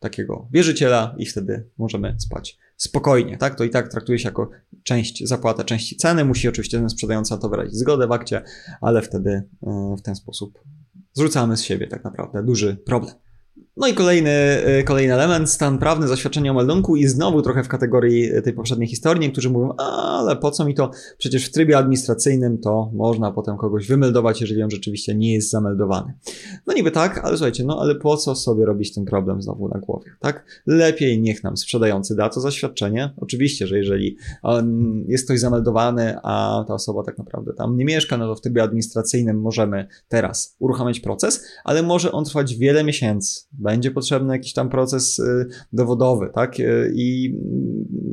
takiego 0.00 0.48
wierzyciela 0.52 1.14
i 1.18 1.26
wtedy 1.26 1.68
możemy 1.78 2.16
spać 2.18 2.58
spokojnie, 2.76 3.38
tak? 3.38 3.54
To 3.54 3.64
i 3.64 3.70
tak 3.70 3.88
traktuje 3.88 4.18
się 4.18 4.28
jako 4.28 4.50
część, 4.82 5.28
zapłata 5.28 5.64
części 5.64 5.96
ceny. 5.96 6.24
Musi 6.24 6.48
oczywiście 6.48 6.78
ten 6.78 6.90
sprzedający 6.90 7.38
to 7.38 7.48
wyrazić 7.48 7.74
zgodę 7.74 8.06
w 8.06 8.12
akcie, 8.12 8.42
ale 8.80 9.02
wtedy 9.02 9.30
e, 9.30 9.96
w 9.98 10.02
ten 10.02 10.14
sposób 10.14 10.58
zrzucamy 11.12 11.56
z 11.56 11.62
siebie 11.62 11.86
tak 11.86 12.04
naprawdę 12.04 12.42
duży 12.42 12.76
problem. 12.76 13.14
No 13.80 13.88
i 13.88 13.94
kolejny, 13.94 14.30
y, 14.80 14.84
kolejny 14.84 15.14
element, 15.14 15.50
stan 15.50 15.78
prawny 15.78 16.08
zaświadczenia 16.08 16.50
o 16.50 16.54
meldunku 16.54 16.96
i 16.96 17.06
znowu 17.06 17.42
trochę 17.42 17.64
w 17.64 17.68
kategorii 17.68 18.30
tej 18.44 18.52
poprzedniej 18.52 18.88
historii. 18.88 19.20
Niektórzy 19.20 19.50
mówią, 19.50 19.72
ale 19.76 20.36
po 20.36 20.50
co 20.50 20.64
mi 20.64 20.74
to? 20.74 20.90
Przecież 21.18 21.46
w 21.46 21.52
trybie 21.52 21.78
administracyjnym 21.78 22.58
to 22.58 22.90
można 22.94 23.32
potem 23.32 23.56
kogoś 23.56 23.86
wymeldować, 23.86 24.40
jeżeli 24.40 24.62
on 24.62 24.70
rzeczywiście 24.70 25.14
nie 25.14 25.34
jest 25.34 25.50
zameldowany. 25.50 26.12
No 26.66 26.74
niby 26.74 26.90
tak, 26.90 27.18
ale 27.24 27.36
słuchajcie, 27.36 27.64
no 27.64 27.80
ale 27.80 27.94
po 27.94 28.16
co 28.16 28.34
sobie 28.34 28.64
robić 28.64 28.94
ten 28.94 29.04
problem 29.04 29.42
znowu 29.42 29.68
na 29.68 29.80
głowie, 29.80 30.10
tak? 30.20 30.62
Lepiej 30.66 31.20
niech 31.20 31.44
nam 31.44 31.56
sprzedający 31.56 32.16
da 32.16 32.28
to 32.28 32.40
zaświadczenie. 32.40 33.14
Oczywiście, 33.16 33.66
że 33.66 33.78
jeżeli 33.78 34.16
jest 35.08 35.24
ktoś 35.24 35.40
zameldowany, 35.40 36.16
a 36.22 36.64
ta 36.68 36.74
osoba 36.74 37.02
tak 37.02 37.18
naprawdę 37.18 37.52
tam 37.52 37.76
nie 37.76 37.84
mieszka, 37.84 38.16
no 38.16 38.26
to 38.26 38.34
w 38.34 38.40
trybie 38.40 38.62
administracyjnym 38.62 39.40
możemy 39.40 39.86
teraz 40.08 40.56
uruchamiać 40.58 41.00
proces, 41.00 41.44
ale 41.64 41.82
może 41.82 42.12
on 42.12 42.24
trwać 42.24 42.56
wiele 42.56 42.84
miesięcy 42.84 43.40
będzie 43.70 43.90
potrzebny 43.90 44.32
jakiś 44.32 44.52
tam 44.52 44.70
proces 44.70 45.18
y, 45.18 45.46
dowodowy, 45.72 46.30
tak? 46.34 46.60
Y, 46.60 46.92
I 46.94 47.34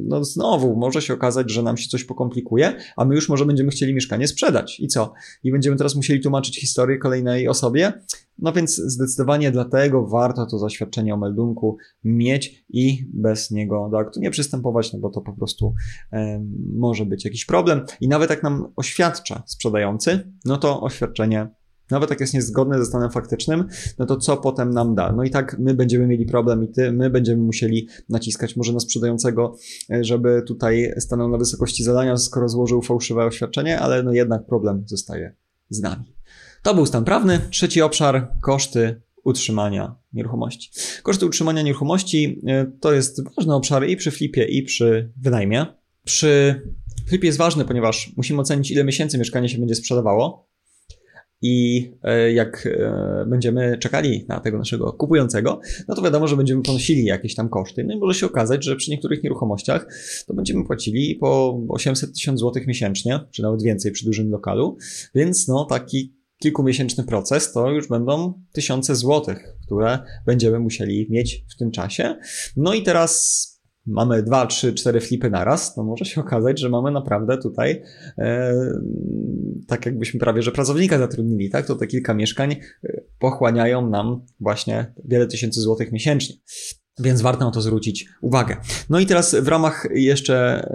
no 0.07 0.23
znowu 0.23 0.75
może 0.75 1.01
się 1.01 1.13
okazać, 1.13 1.51
że 1.51 1.63
nam 1.63 1.77
się 1.77 1.89
coś 1.89 2.03
pokomplikuje, 2.03 2.73
a 2.97 3.05
my 3.05 3.15
już 3.15 3.29
może 3.29 3.45
będziemy 3.45 3.69
chcieli 3.69 3.93
mieszkanie 3.93 4.27
sprzedać. 4.27 4.79
I 4.79 4.87
co? 4.87 5.13
I 5.43 5.51
będziemy 5.51 5.77
teraz 5.77 5.95
musieli 5.95 6.21
tłumaczyć 6.21 6.59
historię 6.59 6.97
kolejnej 6.97 7.47
osobie. 7.47 7.93
No 8.39 8.53
więc 8.53 8.75
zdecydowanie 8.75 9.51
dlatego 9.51 10.07
warto 10.07 10.45
to 10.45 10.59
zaświadczenie 10.59 11.13
o 11.13 11.17
meldunku 11.17 11.77
mieć 12.03 12.65
i 12.69 13.05
bez 13.13 13.51
niego 13.51 13.89
do 13.91 13.97
aktu 13.97 14.19
nie 14.19 14.31
przystępować, 14.31 14.93
no 14.93 14.99
bo 14.99 15.09
to 15.09 15.21
po 15.21 15.33
prostu 15.33 15.73
e, 16.13 16.43
może 16.75 17.05
być 17.05 17.25
jakiś 17.25 17.45
problem. 17.45 17.81
I 18.01 18.07
nawet 18.07 18.29
jak 18.29 18.43
nam 18.43 18.73
oświadcza 18.75 19.43
sprzedający, 19.45 20.33
no 20.45 20.57
to 20.57 20.81
oświadczenie 20.81 21.49
nawet 21.91 22.09
jak 22.09 22.19
jest 22.19 22.33
niezgodne 22.33 22.79
ze 22.79 22.85
stanem 22.85 23.11
faktycznym, 23.11 23.67
no 23.99 24.05
to 24.05 24.17
co 24.17 24.37
potem 24.37 24.69
nam 24.69 24.95
da? 24.95 25.11
No 25.11 25.23
i 25.23 25.29
tak 25.29 25.59
my 25.59 25.73
będziemy 25.73 26.07
mieli 26.07 26.25
problem 26.25 26.63
i 26.63 26.67
ty, 26.67 26.91
my 26.91 27.09
będziemy 27.09 27.43
musieli 27.43 27.87
naciskać 28.09 28.55
może 28.55 28.73
na 28.73 28.79
sprzedającego, 28.79 29.55
e, 29.91 30.03
żeby 30.03 30.43
tutaj 30.47 30.93
stanął 30.97 31.29
na 31.29 31.37
wysokości 31.37 31.83
zadania, 31.83 32.17
skoro 32.17 32.49
złożył 32.49 32.81
fałszywe 32.81 33.25
oświadczenie, 33.25 33.79
ale 33.79 34.03
no 34.03 34.13
jednak 34.13 34.45
problem 34.45 34.83
zostaje 34.85 35.35
z 35.69 35.81
nami. 35.81 36.15
To 36.63 36.75
był 36.75 36.85
stan 36.85 37.03
prawny. 37.03 37.39
Trzeci 37.49 37.81
obszar, 37.81 38.31
koszty 38.41 39.01
utrzymania 39.23 39.95
nieruchomości. 40.13 40.71
Koszty 41.03 41.25
utrzymania 41.25 41.61
nieruchomości 41.61 42.41
e, 42.47 42.71
to 42.79 42.93
jest 42.93 43.23
ważny 43.35 43.55
obszar 43.55 43.87
i 43.87 43.97
przy 43.97 44.11
flipie, 44.11 44.45
i 44.45 44.63
przy 44.63 45.11
wynajmie. 45.21 45.65
Przy 46.03 46.61
flipie 47.07 47.27
jest 47.27 47.37
ważny, 47.37 47.65
ponieważ 47.65 48.13
musimy 48.17 48.41
ocenić, 48.41 48.71
ile 48.71 48.83
miesięcy 48.83 49.17
mieszkanie 49.17 49.49
się 49.49 49.57
będzie 49.57 49.75
sprzedawało, 49.75 50.46
i 51.41 51.85
e, 52.03 52.33
jak 52.33 52.65
e, 52.65 53.25
będziemy 53.29 53.77
czekali 53.77 54.25
na 54.27 54.39
tego 54.39 54.57
naszego 54.57 54.93
kupującego, 54.93 55.59
no 55.87 55.95
to 55.95 56.01
wiadomo, 56.01 56.27
że 56.27 56.37
będziemy 56.37 56.61
ponosili 56.61 57.05
jakieś 57.05 57.35
tam 57.35 57.49
koszty. 57.49 57.83
No 57.83 57.93
i 57.93 57.97
może 57.97 58.19
się 58.19 58.25
okazać, 58.25 58.65
że 58.65 58.75
przy 58.75 58.91
niektórych 58.91 59.23
nieruchomościach 59.23 59.87
to 60.27 60.33
będziemy 60.33 60.65
płacili 60.65 61.15
po 61.15 61.61
800 61.69 62.13
tysięcy 62.13 62.39
złotych 62.39 62.67
miesięcznie, 62.67 63.19
czy 63.31 63.41
nawet 63.41 63.63
więcej 63.63 63.91
przy 63.91 64.05
dużym 64.05 64.31
lokalu, 64.31 64.77
więc 65.15 65.47
no 65.47 65.65
taki 65.65 66.17
kilkumiesięczny 66.39 67.03
proces 67.03 67.53
to 67.53 67.71
już 67.71 67.87
będą 67.87 68.33
tysiące 68.53 68.95
złotych, 68.95 69.55
które 69.65 69.99
będziemy 70.25 70.59
musieli 70.59 71.07
mieć 71.09 71.45
w 71.55 71.57
tym 71.57 71.71
czasie. 71.71 72.15
No 72.57 72.73
i 72.73 72.83
teraz 72.83 73.56
mamy 73.87 74.23
dwa, 74.23 74.45
trzy, 74.45 74.73
cztery 74.73 75.01
flipy 75.01 75.29
naraz, 75.29 75.75
to 75.75 75.83
może 75.83 76.05
się 76.05 76.21
okazać, 76.21 76.59
że 76.59 76.69
mamy 76.69 76.91
naprawdę 76.91 77.37
tutaj 77.37 77.81
e, 78.17 78.53
tak 79.67 79.85
jakbyśmy 79.85 80.19
prawie, 80.19 80.41
że 80.41 80.51
pracownika 80.51 80.97
zatrudnili, 80.97 81.49
tak? 81.49 81.65
To 81.65 81.75
te 81.75 81.87
kilka 81.87 82.13
mieszkań 82.13 82.51
e, 82.51 83.01
pochłaniają 83.19 83.89
nam 83.89 84.25
właśnie 84.39 84.93
wiele 85.05 85.27
tysięcy 85.27 85.61
złotych 85.61 85.91
miesięcznie. 85.91 86.35
Więc 86.99 87.21
warto 87.21 87.45
na 87.45 87.51
to 87.51 87.61
zwrócić 87.61 88.09
uwagę. 88.21 88.57
No 88.89 88.99
i 88.99 89.05
teraz 89.05 89.35
w 89.35 89.47
ramach 89.47 89.87
jeszcze 89.93 90.69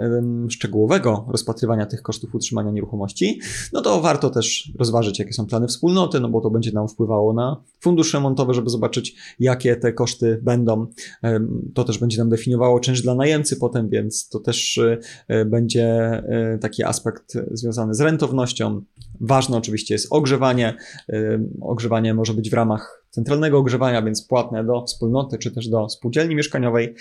szczegółowego 0.49 1.25
rozpatrywania 1.31 1.85
tych 1.85 2.01
kosztów 2.01 2.35
utrzymania 2.35 2.71
nieruchomości, 2.71 3.39
no 3.73 3.81
to 3.81 4.01
warto 4.01 4.29
też 4.29 4.71
rozważyć, 4.79 5.19
jakie 5.19 5.33
są 5.33 5.45
plany 5.45 5.67
wspólnoty, 5.67 6.19
no 6.19 6.29
bo 6.29 6.41
to 6.41 6.49
będzie 6.49 6.71
nam 6.71 6.87
wpływało 6.87 7.33
na 7.33 7.63
fundusz 7.79 8.13
remontowy, 8.13 8.53
żeby 8.53 8.69
zobaczyć, 8.69 9.15
jakie 9.39 9.75
te 9.75 9.93
koszty 9.93 10.39
będą. 10.41 10.87
To 11.73 11.83
też 11.83 11.97
będzie 11.97 12.17
nam 12.17 12.29
definiowało 12.29 12.79
czynsz 12.79 13.01
dla 13.01 13.15
najemcy 13.15 13.55
potem, 13.55 13.89
więc 13.89 14.29
to 14.29 14.39
też 14.39 14.79
e, 15.27 15.45
będzie 15.45 15.85
e, 15.85 16.57
taki 16.61 16.83
aspekt 16.83 17.37
związany 17.51 17.95
z 17.95 18.01
rentownością. 18.01 18.81
Ważne 19.21 19.57
oczywiście 19.57 19.93
jest 19.93 20.07
ogrzewanie. 20.09 20.77
Ogrzewanie 21.61 22.13
może 22.13 22.33
być 22.33 22.49
w 22.49 22.53
ramach 22.53 23.02
centralnego 23.13 23.57
ogrzewania, 23.57 24.01
więc 24.01 24.27
płatne 24.27 24.63
do 24.63 24.85
wspólnoty 24.85 25.37
czy 25.37 25.51
też 25.51 25.67
do 25.67 25.89
spółdzielni 25.89 26.35
mieszkaniowej, 26.35 26.95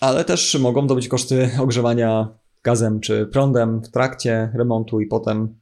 ale 0.00 0.24
też 0.24 0.58
mogą 0.60 0.86
to 0.86 0.94
być 0.94 1.08
koszty 1.08 1.50
ogrzewania 1.60 2.28
gazem 2.62 3.00
czy 3.00 3.26
prądem 3.26 3.82
w 3.82 3.90
trakcie 3.90 4.52
remontu 4.54 5.00
i 5.00 5.06
potem 5.06 5.58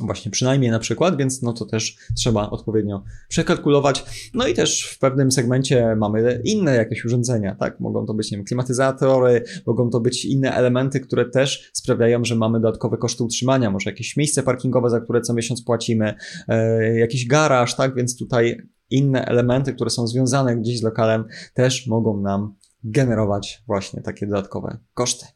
właśnie 0.00 0.30
przynajmniej 0.30 0.70
na 0.70 0.78
przykład, 0.78 1.16
więc 1.16 1.42
no 1.42 1.52
to 1.52 1.66
też 1.66 1.96
trzeba 2.16 2.50
odpowiednio 2.50 3.04
przekalkulować. 3.28 4.04
No 4.34 4.46
i 4.46 4.54
też 4.54 4.82
w 4.82 4.98
pewnym 4.98 5.32
segmencie 5.32 5.96
mamy 5.96 6.40
inne 6.44 6.74
jakieś 6.74 7.04
urządzenia, 7.04 7.54
tak? 7.54 7.80
Mogą 7.80 8.06
to 8.06 8.14
być, 8.14 8.30
nie 8.30 8.38
wiem, 8.38 8.44
klimatyzatory, 8.44 9.42
mogą 9.66 9.90
to 9.90 10.00
być 10.00 10.24
inne 10.24 10.54
elementy, 10.54 11.00
które 11.00 11.30
też 11.30 11.70
sprawiają, 11.72 12.24
że 12.24 12.36
mamy 12.36 12.60
dodatkowe 12.60 12.96
koszty 12.96 13.24
utrzymania, 13.24 13.70
może 13.70 13.90
jakieś 13.90 14.16
miejsce 14.16 14.42
parkingowe, 14.42 14.90
za 14.90 15.00
które 15.00 15.20
co 15.20 15.34
miesiąc 15.34 15.64
płacimy, 15.64 16.14
e, 16.48 16.98
jakiś 16.98 17.26
garaż, 17.26 17.76
tak? 17.76 17.94
Więc 17.94 18.18
tutaj 18.18 18.62
inne 18.90 19.24
elementy, 19.24 19.74
które 19.74 19.90
są 19.90 20.06
związane 20.06 20.56
gdzieś 20.56 20.78
z 20.78 20.82
lokalem, 20.82 21.24
też 21.54 21.86
mogą 21.86 22.20
nam 22.20 22.54
generować 22.84 23.62
właśnie 23.66 24.02
takie 24.02 24.26
dodatkowe 24.26 24.78
koszty. 24.94 25.26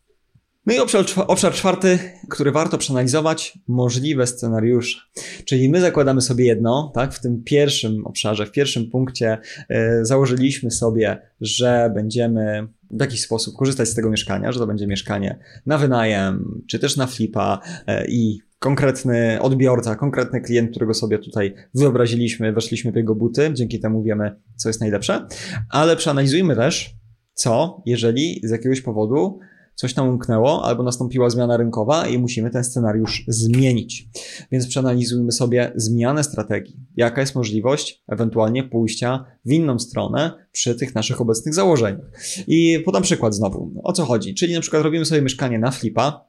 No 0.66 0.75
i 0.75 0.78
obszar, 0.78 1.04
obszar 1.26 1.52
czwarty, 1.52 1.99
który 2.30 2.52
warto 2.52 2.78
przeanalizować, 2.78 3.58
możliwe 3.68 4.26
scenariusze. 4.26 5.00
Czyli 5.44 5.68
my 5.68 5.80
zakładamy 5.80 6.20
sobie 6.20 6.46
jedno, 6.46 6.92
tak? 6.94 7.14
W 7.14 7.20
tym 7.20 7.42
pierwszym 7.44 8.06
obszarze, 8.06 8.46
w 8.46 8.52
pierwszym 8.52 8.90
punkcie 8.90 9.38
yy, 9.68 9.76
założyliśmy 10.02 10.70
sobie, 10.70 11.23
że 11.40 11.90
będziemy 11.94 12.68
w 12.90 13.00
jakiś 13.00 13.23
sposób 13.23 13.56
korzystać 13.56 13.88
z 13.88 13.94
tego 13.94 14.11
mieszkania, 14.11 14.52
że 14.52 14.58
to 14.58 14.66
będzie 14.66 14.87
mieszkanie 14.87 15.38
na 15.66 15.78
wynajem, 15.78 16.62
czy 16.68 16.78
też 16.78 16.96
na 16.96 17.06
flipa 17.06 17.61
yy, 17.87 17.94
i 18.08 18.38
konkretny 18.58 19.38
odbiorca, 19.40 19.96
konkretny 19.96 20.40
klient, 20.40 20.70
którego 20.70 20.94
sobie 20.94 21.18
tutaj 21.18 21.54
wyobraziliśmy, 21.75 22.52
weszliśmy 22.52 22.92
w 22.92 22.96
jego 22.96 23.14
buty, 23.14 23.50
dzięki 23.52 23.80
temu 23.80 24.02
wiemy, 24.02 24.40
co 24.56 24.68
jest 24.68 24.80
najlepsze, 24.80 25.26
ale 25.70 25.96
przeanalizujmy 25.96 26.56
też, 26.56 26.94
co 27.35 27.82
jeżeli 27.87 28.40
z 28.44 28.50
jakiegoś 28.50 28.80
powodu 28.80 29.38
coś 29.76 29.95
tam 29.95 30.09
umknęło, 30.09 30.64
albo 30.64 30.83
nastąpiła 30.83 31.30
zmiana 31.30 31.56
rynkowa 31.56 32.06
i 32.06 32.18
musimy 32.18 32.50
ten 32.50 32.64
scenariusz 32.64 33.25
zmienić. 33.28 34.09
Więc 34.52 34.66
przeanalizujmy 34.66 35.33
sobie 35.33 35.73
zmianę 35.75 36.25
strategii. 36.25 36.76
Jaka 36.97 37.21
jest 37.21 37.35
możliwość 37.35 38.02
ewentualnie 38.09 38.64
pójścia 38.64 39.25
w 39.45 39.52
inną 39.52 39.78
stronę 39.78 40.47
przy 40.52 40.75
tych 40.75 40.95
naszych 40.95 41.21
obecnych 41.21 41.54
założeniach. 41.54 42.11
I 42.47 42.83
podam 42.85 43.02
przykład 43.02 43.35
znowu. 43.35 43.80
O 43.85 43.92
co 43.92 44.04
chodzi? 44.04 44.35
Czyli 44.35 44.54
na 44.54 44.61
przykład 44.61 44.83
robimy 44.83 45.04
sobie 45.04 45.23
mieszkanie 45.23 45.59
na 45.59 45.71
flipa 45.71 46.28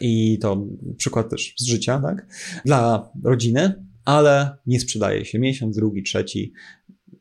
i 0.00 0.38
to 0.38 0.66
przykład 0.96 1.30
też 1.30 1.54
z 1.58 1.64
życia, 1.66 2.00
tak? 2.04 2.26
Dla 2.64 3.10
rodziny, 3.24 3.84
ale 4.04 4.56
nie 4.66 4.80
sprzedaje 4.80 5.24
się 5.24 5.38
miesiąc, 5.38 5.76
drugi, 5.76 6.02
trzeci, 6.02 6.52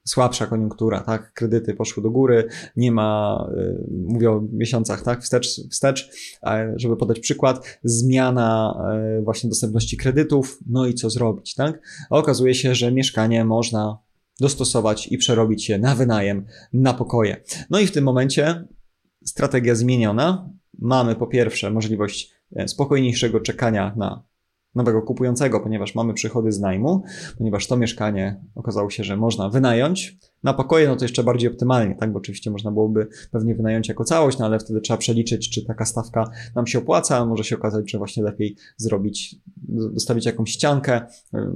słabsza 0.04 0.48
koniunktura, 0.48 1.00
tak, 1.00 1.34
kredyty 1.34 1.74
poszły 1.74 2.04
do 2.04 2.12
góry, 2.12 2.48
nie 2.76 2.92
ma, 2.92 3.48
y, 3.58 3.88
mówię 4.08 4.32
o 4.32 4.44
miesiącach, 4.54 5.04
tak, 5.04 5.24
wstecz, 5.24 5.62
wstecz, 5.72 6.10
żeby 6.76 6.98
podać 6.98 7.20
przykład, 7.20 7.80
zmiana 7.84 8.78
y, 9.20 9.22
właśnie 9.22 9.50
dostępności 9.50 9.98
kredytów, 9.98 10.60
no 10.70 10.88
i 10.88 10.94
co 10.94 11.10
zrobić, 11.10 11.56
tak? 11.56 11.82
okazuje 12.10 12.54
się, 12.54 12.76
że 12.76 12.92
mieszkanie 12.92 13.46
można 13.46 13.98
dostosować 14.40 15.08
i 15.08 15.18
przerobić 15.18 15.70
je 15.70 15.80
na 15.80 15.96
wynajem, 15.96 16.46
na 16.74 16.94
pokoje. 16.94 17.44
No 17.70 17.80
i 17.80 17.88
w 17.88 17.92
tym 17.92 18.04
momencie 18.04 18.68
strategia 19.26 19.76
zmieniona. 19.76 20.50
Mamy 20.80 21.16
po 21.16 21.28
pierwsze 21.28 21.72
możliwość 21.72 22.32
e, 22.56 22.68
spokojniejszego 22.68 23.40
czekania 23.40 23.94
na 23.98 24.24
nowego 24.76 25.02
kupującego, 25.02 25.60
ponieważ 25.60 25.96
mamy 25.96 26.14
przychody 26.14 26.52
z 26.52 26.60
najmu, 26.60 27.04
ponieważ 27.38 27.68
to 27.68 27.78
mieszkanie 27.78 28.42
okazało 28.56 28.90
się, 28.90 29.04
że 29.04 29.18
można 29.18 29.50
wynająć, 29.50 30.18
na 30.44 30.54
pokoje, 30.54 30.88
no 30.88 30.96
to 30.96 31.06
jeszcze 31.06 31.24
bardziej 31.24 31.50
optymalnie, 31.50 31.96
tak? 31.96 32.12
Bo 32.12 32.20
oczywiście 32.20 32.52
można 32.52 32.72
byłoby 32.72 33.08
pewnie 33.32 33.56
wynająć 33.56 33.88
jako 33.88 34.04
całość, 34.04 34.38
no 34.38 34.46
ale 34.46 34.60
wtedy 34.60 34.82
trzeba 34.82 34.98
przeliczyć, 34.98 35.50
czy 35.50 35.66
taka 35.66 35.86
stawka 35.86 36.32
nam 36.56 36.68
się 36.68 36.80
opłaca, 36.80 37.26
może 37.26 37.44
się 37.44 37.56
okazać, 37.56 37.92
że 37.92 37.98
właśnie 37.98 38.24
lepiej 38.24 38.56
zrobić, 38.78 39.36
dostawić 39.94 40.26
jakąś 40.26 40.52
ściankę, 40.52 41.02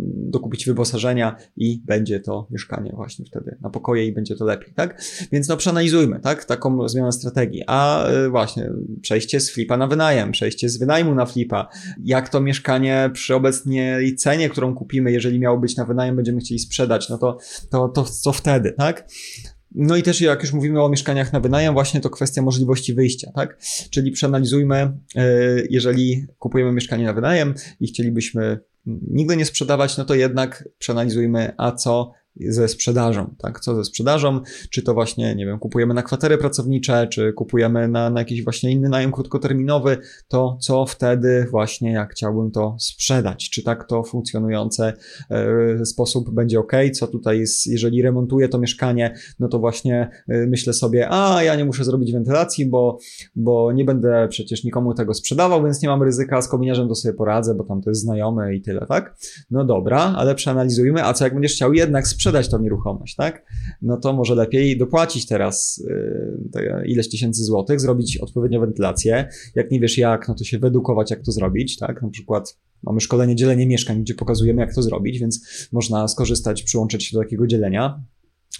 dokupić 0.05 0.65
wyposażenia 0.65 1.36
i 1.58 1.82
będzie 1.86 2.20
to 2.20 2.48
mieszkanie 2.51 2.91
właśnie 2.96 3.25
wtedy 3.25 3.58
na 3.62 3.70
pokoje 3.70 4.08
i 4.08 4.13
będzie 4.13 4.36
to 4.36 4.46
lepiej, 4.46 4.74
tak? 4.74 5.01
Więc 5.32 5.48
no 5.48 5.58
przeanalizujmy, 5.58 6.20
tak? 6.20 6.46
Taką 6.46 6.88
zmianę 6.88 7.12
strategii. 7.12 7.63
A 7.67 8.10
y, 8.12 8.29
właśnie 8.29 8.72
przejście 9.01 9.39
z 9.39 9.51
flipa 9.51 9.77
na 9.77 9.88
wynajem, 9.88 10.32
przejście 10.32 10.70
z 10.70 10.77
wynajmu 10.77 11.15
na 11.15 11.25
flipa, 11.25 11.67
jak 12.03 12.29
to 12.29 12.41
mieszkanie 12.41 13.10
przy 13.13 13.36
obecnej 13.36 14.15
cenie, 14.15 14.50
którą 14.50 14.75
kupimy, 14.75 15.12
jeżeli 15.12 15.39
miało 15.39 15.58
być 15.58 15.77
na 15.77 15.86
wynajem, 15.86 16.15
będziemy 16.15 16.39
chcieli 16.39 16.60
sprzedać, 16.60 17.10
no 17.10 17.17
to, 17.17 17.38
to, 17.70 17.89
to 17.89 18.03
co 18.03 18.34
wtedy? 18.34 18.74
tak? 18.77 19.08
No 19.75 19.96
i 19.96 20.03
też 20.03 20.22
jak 20.22 20.41
już 20.41 20.53
mówimy 20.53 20.84
o 20.84 20.89
mieszkaniach 20.89 21.34
na 21.34 21.39
wynajem, 21.39 21.74
właśnie 21.74 22.01
to 22.01 22.10
kwestia 22.10 22.41
możliwości 22.41 22.93
wyjścia, 22.93 23.32
tak? 23.36 23.58
Czyli 23.89 24.12
przeanalizujmy, 24.12 24.75
e, 25.15 25.27
jeżeli 25.70 26.25
kupujemy 26.39 26.72
mieszkanie 26.72 27.05
na 27.05 27.13
wynajem 27.13 27.53
i 27.79 27.88
chcielibyśmy 27.88 28.60
nigdy 28.86 29.38
nie 29.38 29.46
sprzedawać, 29.46 29.98
no 29.98 30.05
to 30.05 30.15
jednak 30.15 30.70
przeanalizujmy, 30.77 31.53
a 31.58 31.72
co 31.72 32.12
ze 32.40 32.68
sprzedażą, 32.68 33.36
tak? 33.38 33.60
Co 33.60 33.75
ze 33.75 33.84
sprzedażą? 33.84 34.40
Czy 34.70 34.82
to 34.82 34.94
właśnie, 34.94 35.36
nie 35.36 35.46
wiem, 35.46 35.60
kupujemy 35.60 35.94
na 35.94 36.04
kwatery 36.04 36.38
pracownicze, 36.38 37.08
czy 37.08 37.34
kupujemy 37.34 37.88
na, 37.88 38.10
na 38.10 38.20
jakiś 38.20 38.44
właśnie 38.44 38.72
inny 38.72 38.90
najem 38.90 39.12
krótkoterminowy, 39.12 39.98
to 40.28 40.58
co 40.62 40.86
wtedy 40.86 41.48
właśnie, 41.52 41.92
jak 41.92 42.12
chciałbym 42.12 42.52
to 42.52 42.75
sprzedać? 42.80 43.50
Czy 43.50 43.63
tak 43.63 43.88
to 43.88 44.04
funkcjonujące 44.04 44.94
e, 45.30 45.86
sposób 45.86 46.34
będzie 46.34 46.60
ok? 46.60 46.72
Co 46.93 47.08
tutaj 47.08 47.39
jest, 47.39 47.67
jeżeli 47.67 48.02
remontuję 48.02 48.50
to 48.50 48.60
mieszkanie, 48.60 49.15
no 49.39 49.48
to 49.48 49.60
właśnie 49.60 50.10
e, 50.30 50.48
myślę 50.48 50.74
sobie, 50.74 51.08
a 51.10 51.43
ja 51.43 51.56
nie 51.56 51.65
muszę 51.65 51.84
zrobić 51.84 52.12
wentylacji, 52.12 52.65
bo, 52.65 52.98
bo 53.36 53.72
nie 53.72 53.86
będę 53.86 54.28
przecież 54.30 54.63
nikomu 54.63 54.93
tego 54.93 55.13
sprzedawał, 55.13 55.63
więc 55.63 55.82
nie 55.82 55.89
mam 55.89 56.04
ryzyka, 56.04 56.41
z 56.41 56.48
kominiarzem 56.48 56.88
to 56.88 56.96
sobie 56.96 57.13
poradzę, 57.13 57.56
bo 57.56 57.63
tam 57.63 57.82
to 57.82 57.89
jest 57.89 58.02
znajomy 58.02 58.56
i 58.56 58.62
tyle, 58.62 58.86
tak? 58.86 59.15
No 59.52 59.65
dobra, 59.65 60.13
ale 60.17 60.36
przeanalizujmy, 60.36 61.06
a 61.06 61.13
co 61.13 61.24
jak 61.24 61.34
będziesz 61.34 61.54
chciał 61.54 61.74
jednak 61.74 62.08
sprzedać 62.08 62.22
sprzedać 62.23 62.49
tą 62.49 62.62
nieruchomość, 62.62 63.15
tak? 63.15 63.45
No 63.81 63.97
to 63.97 64.13
może 64.13 64.36
lepiej 64.36 64.77
dopłacić 64.77 65.27
teraz 65.27 65.83
yy, 66.55 66.88
ileś 66.88 67.09
tysięcy 67.09 67.43
złotych, 67.43 67.79
zrobić 67.79 68.17
odpowiednią 68.17 68.59
wentylację. 68.59 69.27
Jak 69.55 69.71
nie 69.71 69.79
wiesz 69.79 69.97
jak, 69.97 70.27
no 70.27 70.36
to 70.36 70.43
się 70.43 70.59
wyedukować, 70.59 71.12
jak 71.12 71.21
to 71.21 71.31
zrobić, 71.31 71.77
tak? 71.77 72.01
Na 72.01 72.09
przykład 72.09 72.57
mamy 72.83 73.01
szkolenie 73.01 73.36
dzielenie 73.36 73.67
mieszkań, 73.67 74.01
gdzie 74.01 74.13
pokazujemy, 74.13 74.62
jak 74.62 74.75
to 74.75 74.81
zrobić, 74.81 75.19
więc 75.19 75.67
można 75.71 76.07
skorzystać, 76.07 76.63
przyłączyć 76.63 77.03
się 77.03 77.17
do 77.17 77.23
takiego 77.23 77.47
dzielenia. 77.47 78.03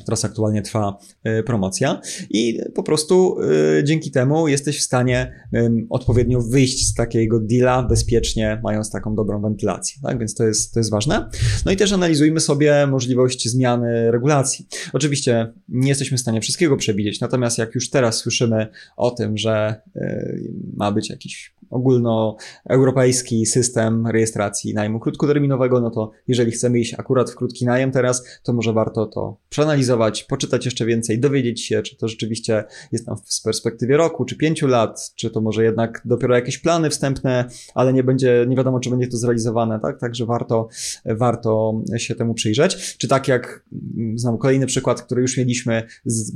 Teraz 0.06 0.26
aktualnie 0.26 0.62
trwa 0.62 0.98
e, 1.24 1.44
promocja 1.44 2.02
i 2.30 2.60
po 2.76 2.84
prostu 2.84 3.38
e, 3.80 3.84
dzięki 3.84 4.12
temu 4.12 4.48
jesteś 4.48 4.80
w 4.80 4.84
stanie 4.84 5.44
odpowiednio 5.90 6.42
wyjść 6.42 6.88
z 6.88 6.94
takiego 6.94 7.40
deala 7.40 7.84
bezpiecznie, 7.84 8.62
mając 8.64 8.92
taką 8.92 9.16
dobrą 9.16 9.42
wentylację. 9.42 10.02
Tak? 10.04 10.20
Więc 10.20 10.36
to 10.36 10.44
jest, 10.44 10.74
to 10.74 10.80
jest 10.80 10.92
ważne. 10.92 11.30
No 11.66 11.72
i 11.72 11.78
też 11.78 11.94
analizujmy 11.94 12.40
sobie 12.40 12.88
możliwość 12.88 13.50
zmiany 13.50 14.12
regulacji. 14.12 14.68
Oczywiście 14.94 15.54
nie 15.70 15.90
jesteśmy 15.90 16.18
w 16.18 16.22
stanie 16.22 16.42
wszystkiego 16.42 16.78
przewidzieć, 16.78 17.20
natomiast 17.20 17.58
jak 17.58 17.76
już 17.76 17.90
teraz 17.90 18.18
słyszymy 18.18 18.68
o 18.98 19.12
tym, 19.12 19.38
że 19.38 19.82
e, 19.96 20.36
ma 20.78 20.92
być 20.92 21.10
jakiś 21.10 21.54
ogólnoeuropejski 21.70 23.46
system 23.46 24.08
rejestracji 24.08 24.74
najmu 24.74 25.00
krótkoterminowego, 25.00 25.82
no 25.82 25.90
to 25.90 26.12
jeżeli 26.28 26.52
chcemy 26.52 26.80
iść 26.80 26.94
akurat 26.94 27.32
w 27.32 27.36
krótki 27.36 27.66
najem 27.66 27.92
teraz, 27.92 28.24
to 28.44 28.54
może 28.54 28.74
warto 28.74 29.06
to 29.06 29.38
przeanalizować, 29.50 29.83
poczytać 30.24 30.66
jeszcze 30.66 30.86
więcej, 30.86 31.20
dowiedzieć 31.20 31.66
się, 31.66 31.82
czy 31.82 31.98
to 31.98 32.08
rzeczywiście 32.08 32.64
jest 32.92 33.06
tam 33.06 33.18
w 33.18 33.44
perspektywie 33.44 33.98
roku, 33.98 34.26
czy 34.26 34.36
pięciu 34.36 34.68
lat, 34.68 35.12
czy 35.16 35.30
to 35.30 35.42
może 35.42 35.64
jednak 35.64 36.02
dopiero 36.06 36.36
jakieś 36.36 36.58
plany 36.58 36.90
wstępne, 36.90 37.46
ale 37.76 37.94
nie 37.94 38.04
będzie, 38.04 38.46
nie 38.48 38.56
wiadomo, 38.56 38.80
czy 38.80 38.90
będzie 38.90 39.08
to 39.08 39.18
zrealizowane, 39.18 39.80
tak? 39.80 40.00
Także 40.00 40.26
warto, 40.26 40.68
warto 41.06 41.82
się 41.98 42.16
temu 42.16 42.34
przyjrzeć. 42.34 42.98
Czy 42.98 43.08
tak 43.08 43.28
jak, 43.28 43.66
mm, 43.98 44.20
znam 44.20 44.38
kolejny 44.38 44.66
przykład, 44.66 45.02
który 45.02 45.22
już 45.22 45.38
mieliśmy, 45.38 45.84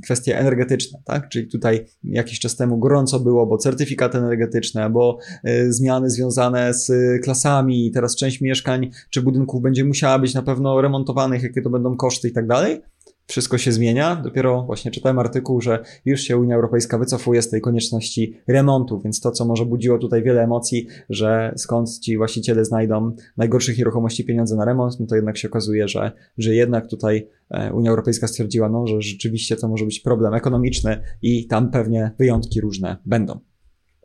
kwestie 0.03 0.39
energetyczne, 0.39 0.99
tak? 1.05 1.29
Czyli 1.29 1.47
tutaj 1.47 1.85
jakiś 2.03 2.39
czas 2.39 2.55
temu 2.55 2.77
gorąco 2.77 3.19
było, 3.19 3.45
bo 3.45 3.57
certyfikaty 3.57 4.17
energetyczne, 4.17 4.89
bo 4.89 5.17
E, 5.43 5.73
zmiany 5.73 6.09
związane 6.09 6.73
z 6.73 6.91
klasami, 7.23 7.91
teraz 7.91 8.15
część 8.15 8.41
mieszkań 8.41 8.91
czy 9.09 9.21
budynków 9.21 9.61
będzie 9.61 9.85
musiała 9.85 10.19
być 10.19 10.33
na 10.33 10.41
pewno 10.41 10.81
remontowanych, 10.81 11.43
jakie 11.43 11.61
to 11.61 11.69
będą 11.69 11.97
koszty 11.97 12.27
i 12.27 12.31
tak 12.31 12.47
dalej. 12.47 12.81
Wszystko 13.27 13.57
się 13.57 13.71
zmienia. 13.71 14.15
Dopiero 14.15 14.63
właśnie 14.63 14.91
czytałem 14.91 15.19
artykuł, 15.19 15.61
że 15.61 15.83
już 16.05 16.21
się 16.21 16.37
Unia 16.37 16.55
Europejska 16.55 16.97
wycofuje 16.97 17.41
z 17.41 17.49
tej 17.49 17.61
konieczności 17.61 18.37
remontu, 18.47 18.99
więc 18.99 19.21
to, 19.21 19.31
co 19.31 19.45
może 19.45 19.65
budziło 19.65 19.97
tutaj 19.97 20.23
wiele 20.23 20.43
emocji, 20.43 20.87
że 21.09 21.53
skąd 21.57 21.99
ci 21.99 22.17
właściciele 22.17 22.65
znajdą 22.65 23.15
najgorszych 23.37 23.77
nieruchomości 23.77 24.25
pieniądze 24.25 24.55
na 24.55 24.65
remont, 24.65 24.99
no 24.99 25.05
to 25.05 25.15
jednak 25.15 25.37
się 25.37 25.47
okazuje, 25.47 25.87
że, 25.87 26.11
że 26.37 26.55
jednak 26.55 26.87
tutaj 26.87 27.27
e, 27.49 27.73
Unia 27.73 27.89
Europejska 27.89 28.27
stwierdziła, 28.27 28.69
no, 28.69 28.87
że 28.87 29.01
rzeczywiście 29.01 29.55
to 29.55 29.67
może 29.67 29.85
być 29.85 29.99
problem 29.99 30.33
ekonomiczny 30.33 31.01
i 31.21 31.47
tam 31.47 31.71
pewnie 31.71 32.11
wyjątki 32.19 32.61
różne 32.61 32.97
będą. 33.05 33.39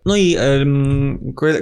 No 0.06 0.16
i 0.16 0.36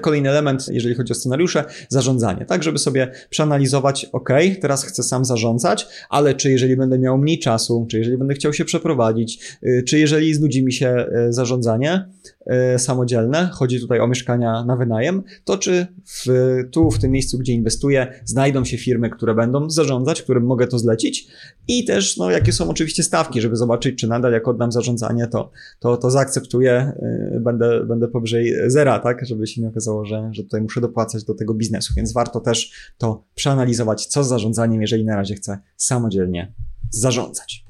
kolejny 0.00 0.30
element, 0.30 0.68
jeżeli 0.68 0.94
chodzi 0.94 1.12
o 1.12 1.14
scenariusze, 1.14 1.64
zarządzanie, 1.88 2.44
tak, 2.44 2.62
żeby 2.62 2.78
sobie 2.78 3.10
przeanalizować, 3.30 4.06
ok, 4.12 4.30
teraz 4.60 4.84
chcę 4.84 5.02
sam 5.02 5.24
zarządzać, 5.24 5.86
ale 6.10 6.34
czy 6.34 6.50
jeżeli 6.50 6.76
będę 6.76 6.98
miał 6.98 7.18
mniej 7.18 7.38
czasu, 7.38 7.86
czy 7.90 7.98
jeżeli 7.98 8.18
będę 8.18 8.34
chciał 8.34 8.52
się 8.52 8.64
przeprowadzić, 8.64 9.58
y, 9.62 9.84
czy 9.88 9.98
jeżeli 9.98 10.34
znudzi 10.34 10.64
mi 10.64 10.72
się 10.72 11.06
y, 11.28 11.32
zarządzanie, 11.32 12.04
E, 12.39 12.39
samodzielne, 12.78 13.50
chodzi 13.52 13.80
tutaj 13.80 14.00
o 14.00 14.08
mieszkania 14.08 14.64
na 14.64 14.76
wynajem, 14.76 15.22
to 15.44 15.58
czy 15.58 15.86
w, 16.04 16.26
tu, 16.72 16.90
w 16.90 16.98
tym 16.98 17.10
miejscu, 17.10 17.38
gdzie 17.38 17.52
inwestuję, 17.52 18.20
znajdą 18.24 18.64
się 18.64 18.78
firmy, 18.78 19.10
które 19.10 19.34
będą 19.34 19.70
zarządzać, 19.70 20.22
którym 20.22 20.44
mogę 20.44 20.66
to 20.66 20.78
zlecić? 20.78 21.28
I 21.68 21.84
też, 21.84 22.16
no, 22.16 22.30
jakie 22.30 22.52
są 22.52 22.68
oczywiście 22.68 23.02
stawki, 23.02 23.40
żeby 23.40 23.56
zobaczyć, 23.56 23.98
czy 23.98 24.08
nadal 24.08 24.32
jak 24.32 24.48
oddam 24.48 24.72
zarządzanie, 24.72 25.26
to, 25.26 25.50
to, 25.78 25.96
to 25.96 26.10
zaakceptuję, 26.10 26.72
e, 26.72 27.40
będę, 27.40 27.84
będę 27.84 28.08
powyżej 28.08 28.54
zera, 28.66 28.98
tak, 28.98 29.26
żeby 29.26 29.46
się 29.46 29.62
nie 29.62 29.68
okazało, 29.68 30.04
że, 30.04 30.30
że 30.32 30.42
tutaj 30.42 30.60
muszę 30.60 30.80
dopłacać 30.80 31.24
do 31.24 31.34
tego 31.34 31.54
biznesu, 31.54 31.94
więc 31.96 32.12
warto 32.12 32.40
też 32.40 32.72
to 32.98 33.24
przeanalizować, 33.34 34.06
co 34.06 34.24
z 34.24 34.28
zarządzaniem, 34.28 34.80
jeżeli 34.80 35.04
na 35.04 35.16
razie 35.16 35.34
chcę 35.34 35.58
samodzielnie 35.76 36.52
zarządzać. 36.90 37.64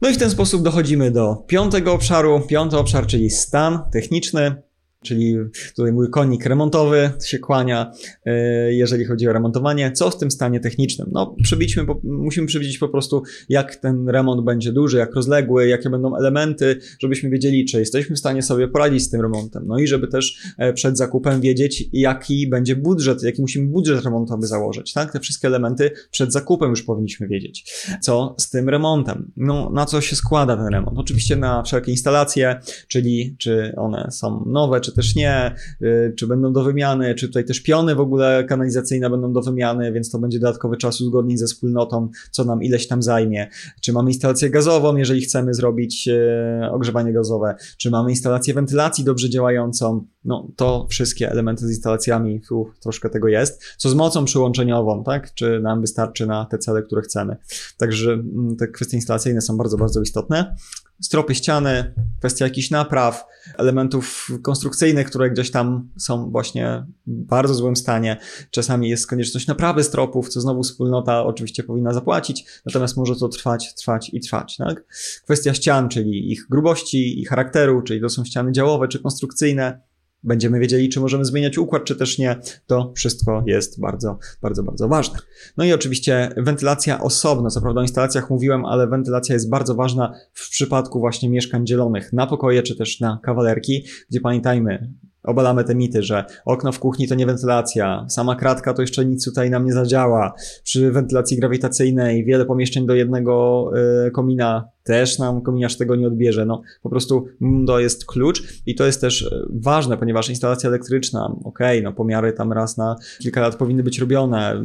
No 0.00 0.08
i 0.08 0.12
w 0.12 0.18
ten 0.18 0.30
sposób 0.30 0.62
dochodzimy 0.62 1.10
do 1.10 1.36
piątego 1.46 1.92
obszaru. 1.92 2.40
Piąty 2.48 2.78
obszar, 2.78 3.06
czyli 3.06 3.30
stan 3.30 3.90
techniczny. 3.92 4.62
Czyli 5.04 5.36
tutaj 5.76 5.92
mój 5.92 6.10
konik 6.10 6.46
remontowy 6.46 7.10
się 7.24 7.38
kłania, 7.38 7.92
e, 8.26 8.72
jeżeli 8.72 9.04
chodzi 9.04 9.28
o 9.28 9.32
remontowanie. 9.32 9.92
Co 9.92 10.10
w 10.10 10.18
tym 10.18 10.30
stanie 10.30 10.60
technicznym? 10.60 11.08
No, 11.12 11.36
przybiliśmy, 11.42 11.86
musimy 12.02 12.46
przybliżyć 12.46 12.78
po 12.78 12.88
prostu, 12.88 13.22
jak 13.48 13.76
ten 13.76 14.08
remont 14.08 14.44
będzie 14.44 14.72
duży, 14.72 14.98
jak 14.98 15.14
rozległy, 15.14 15.68
jakie 15.68 15.90
będą 15.90 16.16
elementy, 16.16 16.80
żebyśmy 16.98 17.30
wiedzieli, 17.30 17.64
czy 17.64 17.78
jesteśmy 17.78 18.16
w 18.16 18.18
stanie 18.18 18.42
sobie 18.42 18.68
poradzić 18.68 19.02
z 19.02 19.10
tym 19.10 19.20
remontem. 19.20 19.64
No 19.66 19.78
i 19.78 19.86
żeby 19.86 20.08
też 20.08 20.54
e, 20.58 20.72
przed 20.72 20.98
zakupem 20.98 21.40
wiedzieć, 21.40 21.84
jaki 21.92 22.48
będzie 22.48 22.76
budżet, 22.76 23.22
jaki 23.22 23.40
musimy 23.40 23.68
budżet 23.68 24.04
remontowy 24.04 24.46
założyć. 24.46 24.92
Tak? 24.92 25.12
Te 25.12 25.20
wszystkie 25.20 25.48
elementy 25.48 25.90
przed 26.10 26.32
zakupem 26.32 26.70
już 26.70 26.82
powinniśmy 26.82 27.28
wiedzieć. 27.28 27.86
Co 28.00 28.34
z 28.38 28.50
tym 28.50 28.68
remontem? 28.68 29.32
No, 29.36 29.70
na 29.70 29.86
co 29.86 30.00
się 30.00 30.16
składa 30.16 30.56
ten 30.56 30.66
remont? 30.66 30.98
Oczywiście 30.98 31.36
na 31.36 31.62
wszelkie 31.62 31.90
instalacje, 31.90 32.60
czyli 32.88 33.36
czy 33.38 33.74
one 33.76 34.08
są 34.10 34.44
nowe, 34.46 34.80
czy 34.80 34.89
czy 34.90 34.96
też 34.96 35.14
nie, 35.14 35.54
y, 35.82 36.14
czy 36.16 36.26
będą 36.26 36.52
do 36.52 36.64
wymiany, 36.64 37.14
czy 37.14 37.26
tutaj 37.26 37.44
też 37.44 37.60
piony 37.60 37.94
w 37.94 38.00
ogóle 38.00 38.44
kanalizacyjne 38.48 39.10
będą 39.10 39.32
do 39.32 39.42
wymiany, 39.42 39.92
więc 39.92 40.10
to 40.10 40.18
będzie 40.18 40.40
dodatkowy 40.40 40.76
czas 40.76 41.00
uzgodnień 41.00 41.38
ze 41.38 41.46
wspólnotą, 41.46 42.08
co 42.30 42.44
nam 42.44 42.62
ileś 42.62 42.88
tam 42.88 43.02
zajmie. 43.02 43.48
Czy 43.80 43.92
mamy 43.92 44.10
instalację 44.10 44.50
gazową, 44.50 44.96
jeżeli 44.96 45.20
chcemy 45.20 45.54
zrobić 45.54 46.08
y, 46.08 46.70
ogrzewanie 46.70 47.12
gazowe, 47.12 47.54
czy 47.78 47.90
mamy 47.90 48.10
instalację 48.10 48.54
wentylacji 48.54 49.04
dobrze 49.04 49.30
działającą, 49.30 50.04
no 50.24 50.48
to 50.56 50.86
wszystkie 50.90 51.30
elementy 51.30 51.66
z 51.66 51.70
instalacjami, 51.70 52.40
uf, 52.50 52.78
troszkę 52.78 53.10
tego 53.10 53.28
jest. 53.28 53.62
Co 53.76 53.88
z 53.88 53.94
mocą 53.94 54.24
przyłączeniową, 54.24 55.04
tak? 55.04 55.34
Czy 55.34 55.60
nam 55.60 55.80
wystarczy 55.80 56.26
na 56.26 56.44
te 56.44 56.58
cele, 56.58 56.82
które 56.82 57.02
chcemy. 57.02 57.36
Także 57.78 58.12
mm, 58.12 58.56
te 58.56 58.68
kwestie 58.68 58.96
instalacyjne 58.96 59.40
są 59.40 59.56
bardzo, 59.56 59.76
bardzo 59.76 60.02
istotne 60.02 60.54
stropy 61.00 61.34
ściany, 61.34 61.94
kwestia 62.18 62.44
jakichś 62.44 62.70
napraw, 62.70 63.26
elementów 63.58 64.28
konstrukcyjnych, 64.42 65.06
które 65.06 65.30
gdzieś 65.30 65.50
tam 65.50 65.88
są 65.98 66.30
właśnie 66.30 66.86
w 67.06 67.24
bardzo 67.24 67.54
złym 67.54 67.76
stanie. 67.76 68.16
Czasami 68.50 68.88
jest 68.88 69.06
konieczność 69.06 69.46
naprawy 69.46 69.84
stropów, 69.84 70.28
co 70.28 70.40
znowu 70.40 70.62
wspólnota 70.62 71.24
oczywiście 71.24 71.62
powinna 71.62 71.92
zapłacić, 71.92 72.44
natomiast 72.66 72.96
może 72.96 73.16
to 73.16 73.28
trwać, 73.28 73.74
trwać 73.74 74.10
i 74.14 74.20
trwać. 74.20 74.56
Tak? 74.56 74.84
Kwestia 75.24 75.54
ścian, 75.54 75.88
czyli 75.88 76.32
ich 76.32 76.46
grubości 76.50 77.20
i 77.20 77.24
charakteru, 77.24 77.82
czyli 77.82 78.00
to 78.00 78.08
są 78.08 78.24
ściany 78.24 78.52
działowe 78.52 78.88
czy 78.88 78.98
konstrukcyjne, 78.98 79.80
będziemy 80.22 80.60
wiedzieli, 80.60 80.88
czy 80.88 81.00
możemy 81.00 81.24
zmieniać 81.24 81.58
układ, 81.58 81.84
czy 81.84 81.96
też 81.96 82.18
nie, 82.18 82.36
to 82.66 82.92
wszystko 82.96 83.42
jest 83.46 83.80
bardzo, 83.80 84.18
bardzo, 84.42 84.62
bardzo 84.62 84.88
ważne. 84.88 85.18
No 85.56 85.64
i 85.64 85.72
oczywiście 85.72 86.34
wentylacja 86.36 87.00
osobno, 87.00 87.50
co 87.50 87.60
prawda 87.60 87.80
o 87.80 87.84
instalacjach 87.84 88.30
mówiłem, 88.30 88.64
ale 88.64 88.86
wentylacja 88.86 89.34
jest 89.34 89.50
bardzo 89.50 89.74
ważna 89.74 90.14
w 90.32 90.50
przypadku 90.50 91.00
właśnie 91.00 91.28
mieszkań 91.28 91.66
dzielonych 91.66 92.12
na 92.12 92.26
pokoje, 92.26 92.62
czy 92.62 92.76
też 92.76 93.00
na 93.00 93.18
kawalerki, 93.22 93.84
gdzie 94.10 94.20
pamiętajmy, 94.20 94.92
Obalamy 95.22 95.64
te 95.64 95.74
mity, 95.74 96.02
że 96.02 96.24
okno 96.44 96.72
w 96.72 96.78
kuchni 96.78 97.08
to 97.08 97.14
nie 97.14 97.26
wentylacja, 97.26 98.06
sama 98.08 98.36
kratka 98.36 98.74
to 98.74 98.82
jeszcze 98.82 99.04
nic 99.04 99.24
tutaj 99.24 99.50
nam 99.50 99.64
nie 99.64 99.72
zadziała. 99.72 100.34
Przy 100.64 100.92
wentylacji 100.92 101.36
grawitacyjnej 101.36 102.24
wiele 102.24 102.44
pomieszczeń 102.44 102.86
do 102.86 102.94
jednego 102.94 103.64
y, 104.06 104.10
komina 104.10 104.68
też 104.84 105.18
nam 105.18 105.42
kominiarz 105.42 105.76
tego 105.76 105.96
nie 105.96 106.06
odbierze. 106.06 106.46
No, 106.46 106.62
po 106.82 106.90
prostu 106.90 107.26
to 107.66 107.80
jest 107.80 108.06
klucz 108.06 108.42
i 108.66 108.74
to 108.74 108.86
jest 108.86 109.00
też 109.00 109.22
e, 109.22 109.46
ważne, 109.50 109.96
ponieważ 109.96 110.28
instalacja 110.28 110.68
elektryczna, 110.68 111.36
okej, 111.44 111.78
okay, 111.78 111.82
no 111.82 111.92
pomiary 111.92 112.32
tam 112.32 112.52
raz 112.52 112.76
na 112.76 112.96
kilka 113.18 113.40
lat 113.40 113.56
powinny 113.56 113.82
być 113.82 113.98
robione. 113.98 114.64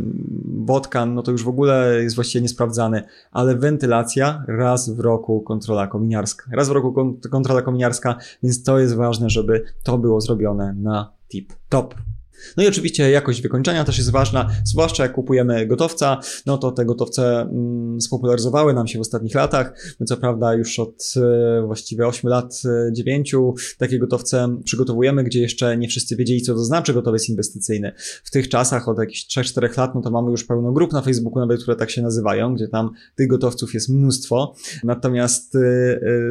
Wodkan, 0.66 1.14
no 1.14 1.24
to 1.24 1.32
już 1.32 1.44
w 1.44 1.48
ogóle 1.48 2.04
jest 2.04 2.16
właściwie 2.16 2.42
niesprawdzany, 2.42 3.04
ale 3.32 3.56
wentylacja 3.56 4.44
raz 4.48 4.90
w 4.90 5.00
roku 5.00 5.42
kontrola 5.42 5.88
kominiarska. 5.88 6.44
Raz 6.54 6.70
w 6.70 6.72
roku 6.72 7.12
kontrola 7.32 7.62
kominiarska, 7.62 8.16
więc 8.44 8.64
to 8.64 8.80
jest 8.80 8.96
ważne, 8.96 9.30
żeby 9.30 9.64
to 9.84 9.98
było 9.98 10.22
zrobione 10.22 10.74
na 10.74 11.14
tip 11.28 11.54
top. 11.70 11.96
No 12.58 12.64
i 12.64 12.68
oczywiście 12.68 13.12
jakość 13.12 13.42
wykończenia 13.42 13.84
też 13.84 13.98
jest 13.98 14.12
ważna, 14.12 14.50
zwłaszcza 14.64 15.04
jak 15.04 15.14
kupujemy 15.14 15.68
gotowca, 15.68 16.20
no 16.46 16.58
to 16.58 16.72
te 16.72 16.86
gotowce 16.86 17.42
mm, 17.42 18.02
spopularyzowały 18.02 18.74
nam 18.74 18.88
się 18.88 18.98
w 19.00 19.02
ostatnich 19.02 19.36
latach. 19.36 19.96
My 20.00 20.06
co 20.06 20.18
prawda 20.18 20.54
już 20.54 20.80
od 20.80 21.14
e, 21.18 21.66
właściwie 21.66 22.08
8 22.08 22.30
lat, 22.30 22.62
9 22.92 23.34
e, 23.34 23.38
takie 23.78 24.00
gotowce 24.00 24.58
przygotowujemy, 24.64 25.24
gdzie 25.24 25.42
jeszcze 25.42 25.78
nie 25.78 25.88
wszyscy 25.88 26.16
wiedzieli, 26.16 26.42
co 26.42 26.54
to 26.54 26.64
znaczy 26.64 26.94
gotowiec 26.94 27.30
inwestycyjny. 27.30 27.92
W 28.24 28.32
tych 28.32 28.50
czasach 28.50 28.90
od 28.90 29.00
jakichś 29.00 29.28
3-4 29.38 29.78
lat, 29.78 29.96
no 29.96 30.02
to 30.02 30.12
mamy 30.12 30.32
już 30.32 30.44
pełno 30.44 30.72
grup 30.72 30.94
na 30.94 31.02
Facebooku 31.02 31.40
nawet, 31.40 31.62
które 31.62 31.78
tak 31.78 31.92
się 31.92 32.02
nazywają, 32.02 32.56
gdzie 32.56 32.68
tam 32.68 32.92
tych 33.16 33.28
gotowców 33.28 33.74
jest 33.74 33.90
mnóstwo. 33.90 34.56
Natomiast 34.84 35.56
e, 35.56 35.60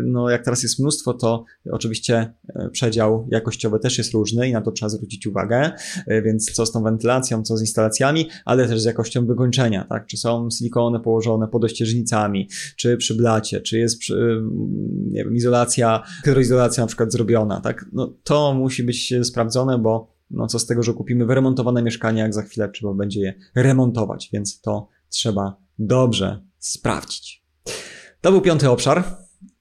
no 0.04 0.30
jak 0.30 0.44
teraz 0.44 0.62
jest 0.62 0.78
mnóstwo, 0.78 1.14
to 1.14 1.44
oczywiście 1.70 2.32
przedział 2.72 3.28
jakościowy 3.30 3.78
też 3.78 3.98
jest 3.98 4.12
różny 4.12 4.48
i 4.48 4.52
na 4.52 4.60
to 4.60 4.72
trzeba 4.72 4.88
zwrócić 4.88 5.26
uwagę. 5.26 5.72
E, 6.06 6.22
więc 6.22 6.52
co 6.52 6.66
z 6.66 6.72
tą 6.72 6.82
wentylacją, 6.82 7.42
co 7.42 7.56
z 7.56 7.60
instalacjami, 7.60 8.28
ale 8.44 8.68
też 8.68 8.80
z 8.80 8.84
jakością 8.84 9.26
wykończenia, 9.26 9.84
tak? 9.88 10.06
Czy 10.06 10.16
są 10.16 10.48
silikony 10.50 11.00
położone 11.00 11.48
pod 11.48 11.64
ościeżnicami, 11.64 12.48
czy 12.76 12.96
przy 12.96 13.14
blacie, 13.14 13.60
czy 13.60 13.78
jest 13.78 13.98
przy, 13.98 14.14
mm, 14.14 14.50
nie 15.10 15.24
wiem, 15.24 15.36
izolacja, 15.36 16.02
hydroizolacja 16.24 16.82
na 16.82 16.86
przykład 16.86 17.12
zrobiona, 17.12 17.60
tak? 17.60 17.86
No 17.92 18.14
to 18.24 18.54
musi 18.54 18.82
być 18.82 19.14
sprawdzone, 19.22 19.78
bo 19.78 20.14
no 20.30 20.46
co 20.46 20.58
z 20.58 20.66
tego, 20.66 20.82
że 20.82 20.92
kupimy 20.92 21.26
wyremontowane 21.26 21.82
mieszkanie, 21.82 22.20
jak 22.20 22.34
za 22.34 22.42
chwilę 22.42 22.68
trzeba 22.68 22.94
będzie 22.94 23.20
je 23.20 23.34
remontować, 23.54 24.30
więc 24.32 24.60
to 24.60 24.88
trzeba 25.08 25.56
dobrze 25.78 26.40
sprawdzić. 26.58 27.44
To 28.20 28.32
był 28.32 28.40
piąty 28.40 28.70
obszar 28.70 29.04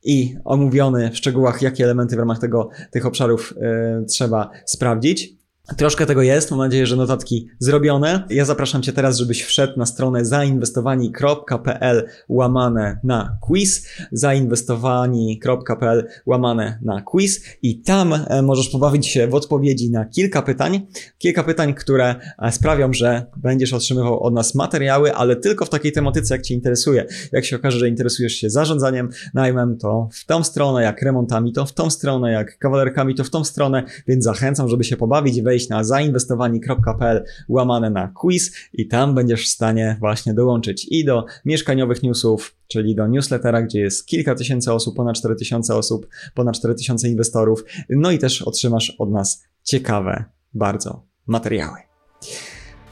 i 0.03 0.35
omówiony 0.43 1.11
w 1.11 1.17
szczegółach, 1.17 1.61
jakie 1.61 1.83
elementy 1.83 2.15
w 2.15 2.19
ramach 2.19 2.39
tego, 2.39 2.69
tych 2.91 3.05
obszarów 3.05 3.53
y, 4.01 4.05
trzeba 4.05 4.49
sprawdzić. 4.65 5.42
Troszkę 5.67 6.05
tego 6.05 6.21
jest, 6.21 6.51
mam 6.51 6.59
nadzieję, 6.59 6.87
że 6.87 6.95
notatki 6.95 7.47
zrobione. 7.59 8.23
Ja 8.29 8.45
zapraszam 8.45 8.81
Cię 8.81 8.93
teraz, 8.93 9.17
żebyś 9.17 9.43
wszedł 9.43 9.79
na 9.79 9.85
stronę 9.85 10.25
zainwestowani.pl 10.25 12.07
łamane 12.29 12.99
na 13.03 13.37
quiz, 13.41 13.87
zainwestowani.pl 14.11 16.07
łamane 16.25 16.79
na 16.81 17.01
quiz. 17.01 17.43
I 17.61 17.81
tam 17.81 18.13
e, 18.13 18.41
możesz 18.41 18.69
pobawić 18.69 19.07
się 19.07 19.27
w 19.27 19.35
odpowiedzi 19.35 19.91
na 19.91 20.05
kilka 20.05 20.41
pytań, 20.41 20.87
kilka 21.17 21.43
pytań, 21.43 21.73
które 21.73 22.15
e, 22.39 22.51
sprawią, 22.51 22.93
że 22.93 23.25
będziesz 23.37 23.73
otrzymywał 23.73 24.23
od 24.23 24.33
nas 24.33 24.55
materiały, 24.55 25.13
ale 25.13 25.35
tylko 25.35 25.65
w 25.65 25.69
takiej 25.69 25.91
tematyce, 25.91 26.35
jak 26.35 26.41
Cię 26.41 26.53
interesuje. 26.53 27.05
Jak 27.31 27.45
się 27.45 27.55
okaże, 27.55 27.79
że 27.79 27.89
interesujesz 27.89 28.33
się 28.33 28.49
zarządzaniem 28.49 29.09
najmem, 29.33 29.77
to 29.77 30.09
w 30.11 30.25
tą 30.25 30.43
stronę, 30.43 30.83
jak 30.83 31.01
remontami, 31.01 31.53
to 31.53 31.65
w 31.65 31.73
tą 31.73 31.89
stronę, 31.89 32.31
jak 32.31 32.57
kawalerkami, 32.57 33.15
to 33.15 33.23
w 33.23 33.29
tą 33.29 33.43
stronę, 33.43 33.83
więc 34.07 34.23
zachęcam, 34.23 34.69
żeby 34.69 34.83
się 34.83 34.97
pobawić, 34.97 35.41
wejść 35.41 35.52
na 35.69 35.83
zainwestowani.pl 35.83 37.23
łamane 37.49 37.89
na 37.89 38.07
quiz 38.07 38.55
i 38.73 38.87
tam 38.87 39.15
będziesz 39.15 39.45
w 39.45 39.49
stanie 39.49 39.97
właśnie 39.99 40.33
dołączyć 40.33 40.87
i 40.91 41.05
do 41.05 41.25
mieszkaniowych 41.45 42.03
newsów, 42.03 42.55
czyli 42.67 42.95
do 42.95 43.07
newslettera, 43.07 43.61
gdzie 43.61 43.79
jest 43.79 44.05
kilka 44.07 44.35
tysięcy 44.35 44.73
osób, 44.73 44.95
ponad 44.95 45.15
4000 45.15 45.75
osób, 45.75 46.07
ponad 46.33 46.55
4000 46.55 47.09
inwestorów, 47.09 47.63
no 47.89 48.11
i 48.11 48.19
też 48.19 48.41
otrzymasz 48.41 48.95
od 48.99 49.11
nas 49.11 49.43
ciekawe 49.63 50.25
bardzo 50.53 51.05
materiały. 51.27 51.77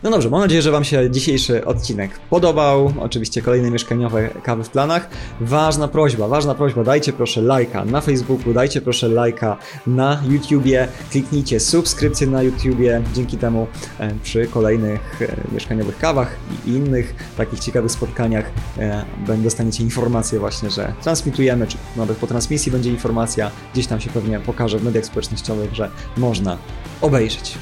No 0.04 0.10
dobrze, 0.10 0.30
mam 0.30 0.42
nadzieję, 0.42 0.62
że 0.62 0.72
Wam 0.72 0.84
się 0.84 1.12
dzisiejszy 1.12 1.66
odcinek 1.66 2.20
podobał. 2.30 2.94
Oczywiście 3.00 3.42
kolejne 3.42 3.72
mieszkaniowe 3.72 4.30
kawy 4.44 4.64
w 4.64 4.70
planach. 4.70 5.10
Ważna 5.42 5.88
prośba, 5.88 6.28
ważna 6.28 6.56
prośba, 6.56 6.84
dajcie 6.84 7.14
proszę 7.14 7.42
lajka 7.42 7.86
na 7.86 8.02
Facebooku, 8.02 8.54
dajcie 8.54 8.82
proszę 8.82 9.08
lajka 9.08 9.58
na 9.88 10.24
YouTubie, 10.30 10.88
kliknijcie 11.12 11.60
subskrypcję 11.60 12.28
na 12.28 12.44
YouTubie. 12.44 13.02
Dzięki 13.14 13.38
temu 13.38 13.68
e, 14.00 14.16
przy 14.24 14.48
kolejnych 14.48 15.22
e, 15.22 15.54
mieszkaniowych 15.54 15.98
kawach 15.98 16.36
i 16.68 16.70
innych 16.70 17.16
takich 17.38 17.60
ciekawych 17.60 17.92
spotkaniach 17.92 18.52
e, 18.78 19.06
dostaniecie 19.38 19.84
informację 19.84 20.40
właśnie, 20.40 20.70
że 20.70 20.94
transmitujemy, 21.02 21.68
czy 21.68 21.78
nawet 21.96 22.18
po 22.18 22.28
transmisji 22.28 22.72
będzie 22.72 22.90
informacja, 22.90 23.52
gdzieś 23.74 23.88
tam 23.88 24.00
się 24.00 24.10
pewnie 24.10 24.40
pokaże 24.40 24.80
w 24.80 24.84
mediach 24.84 25.06
społecznościowych, 25.06 25.76
że 25.76 25.90
można 26.18 26.58
obejrzeć. 27.02 27.58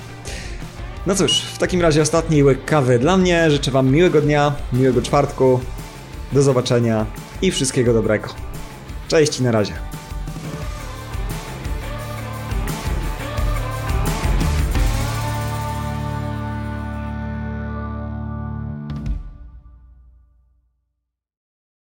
No 1.08 1.16
cóż, 1.16 1.42
w 1.42 1.58
takim 1.58 1.82
razie 1.82 2.02
ostatni 2.02 2.44
łyk 2.44 2.66
kawy 2.66 3.00
dla 3.00 3.18
mnie. 3.18 3.52
Życzę 3.52 3.72
Wam 3.72 3.92
miłego 3.92 4.22
dnia, 4.22 4.56
miłego 4.74 5.02
czwartku. 5.02 5.60
Do 6.32 6.42
zobaczenia 6.42 7.06
i 7.42 7.52
wszystkiego 7.52 7.94
dobrego. 7.94 8.30
Cześć 9.08 9.40
i 9.40 9.44
na 9.44 9.52
razie. 9.52 9.74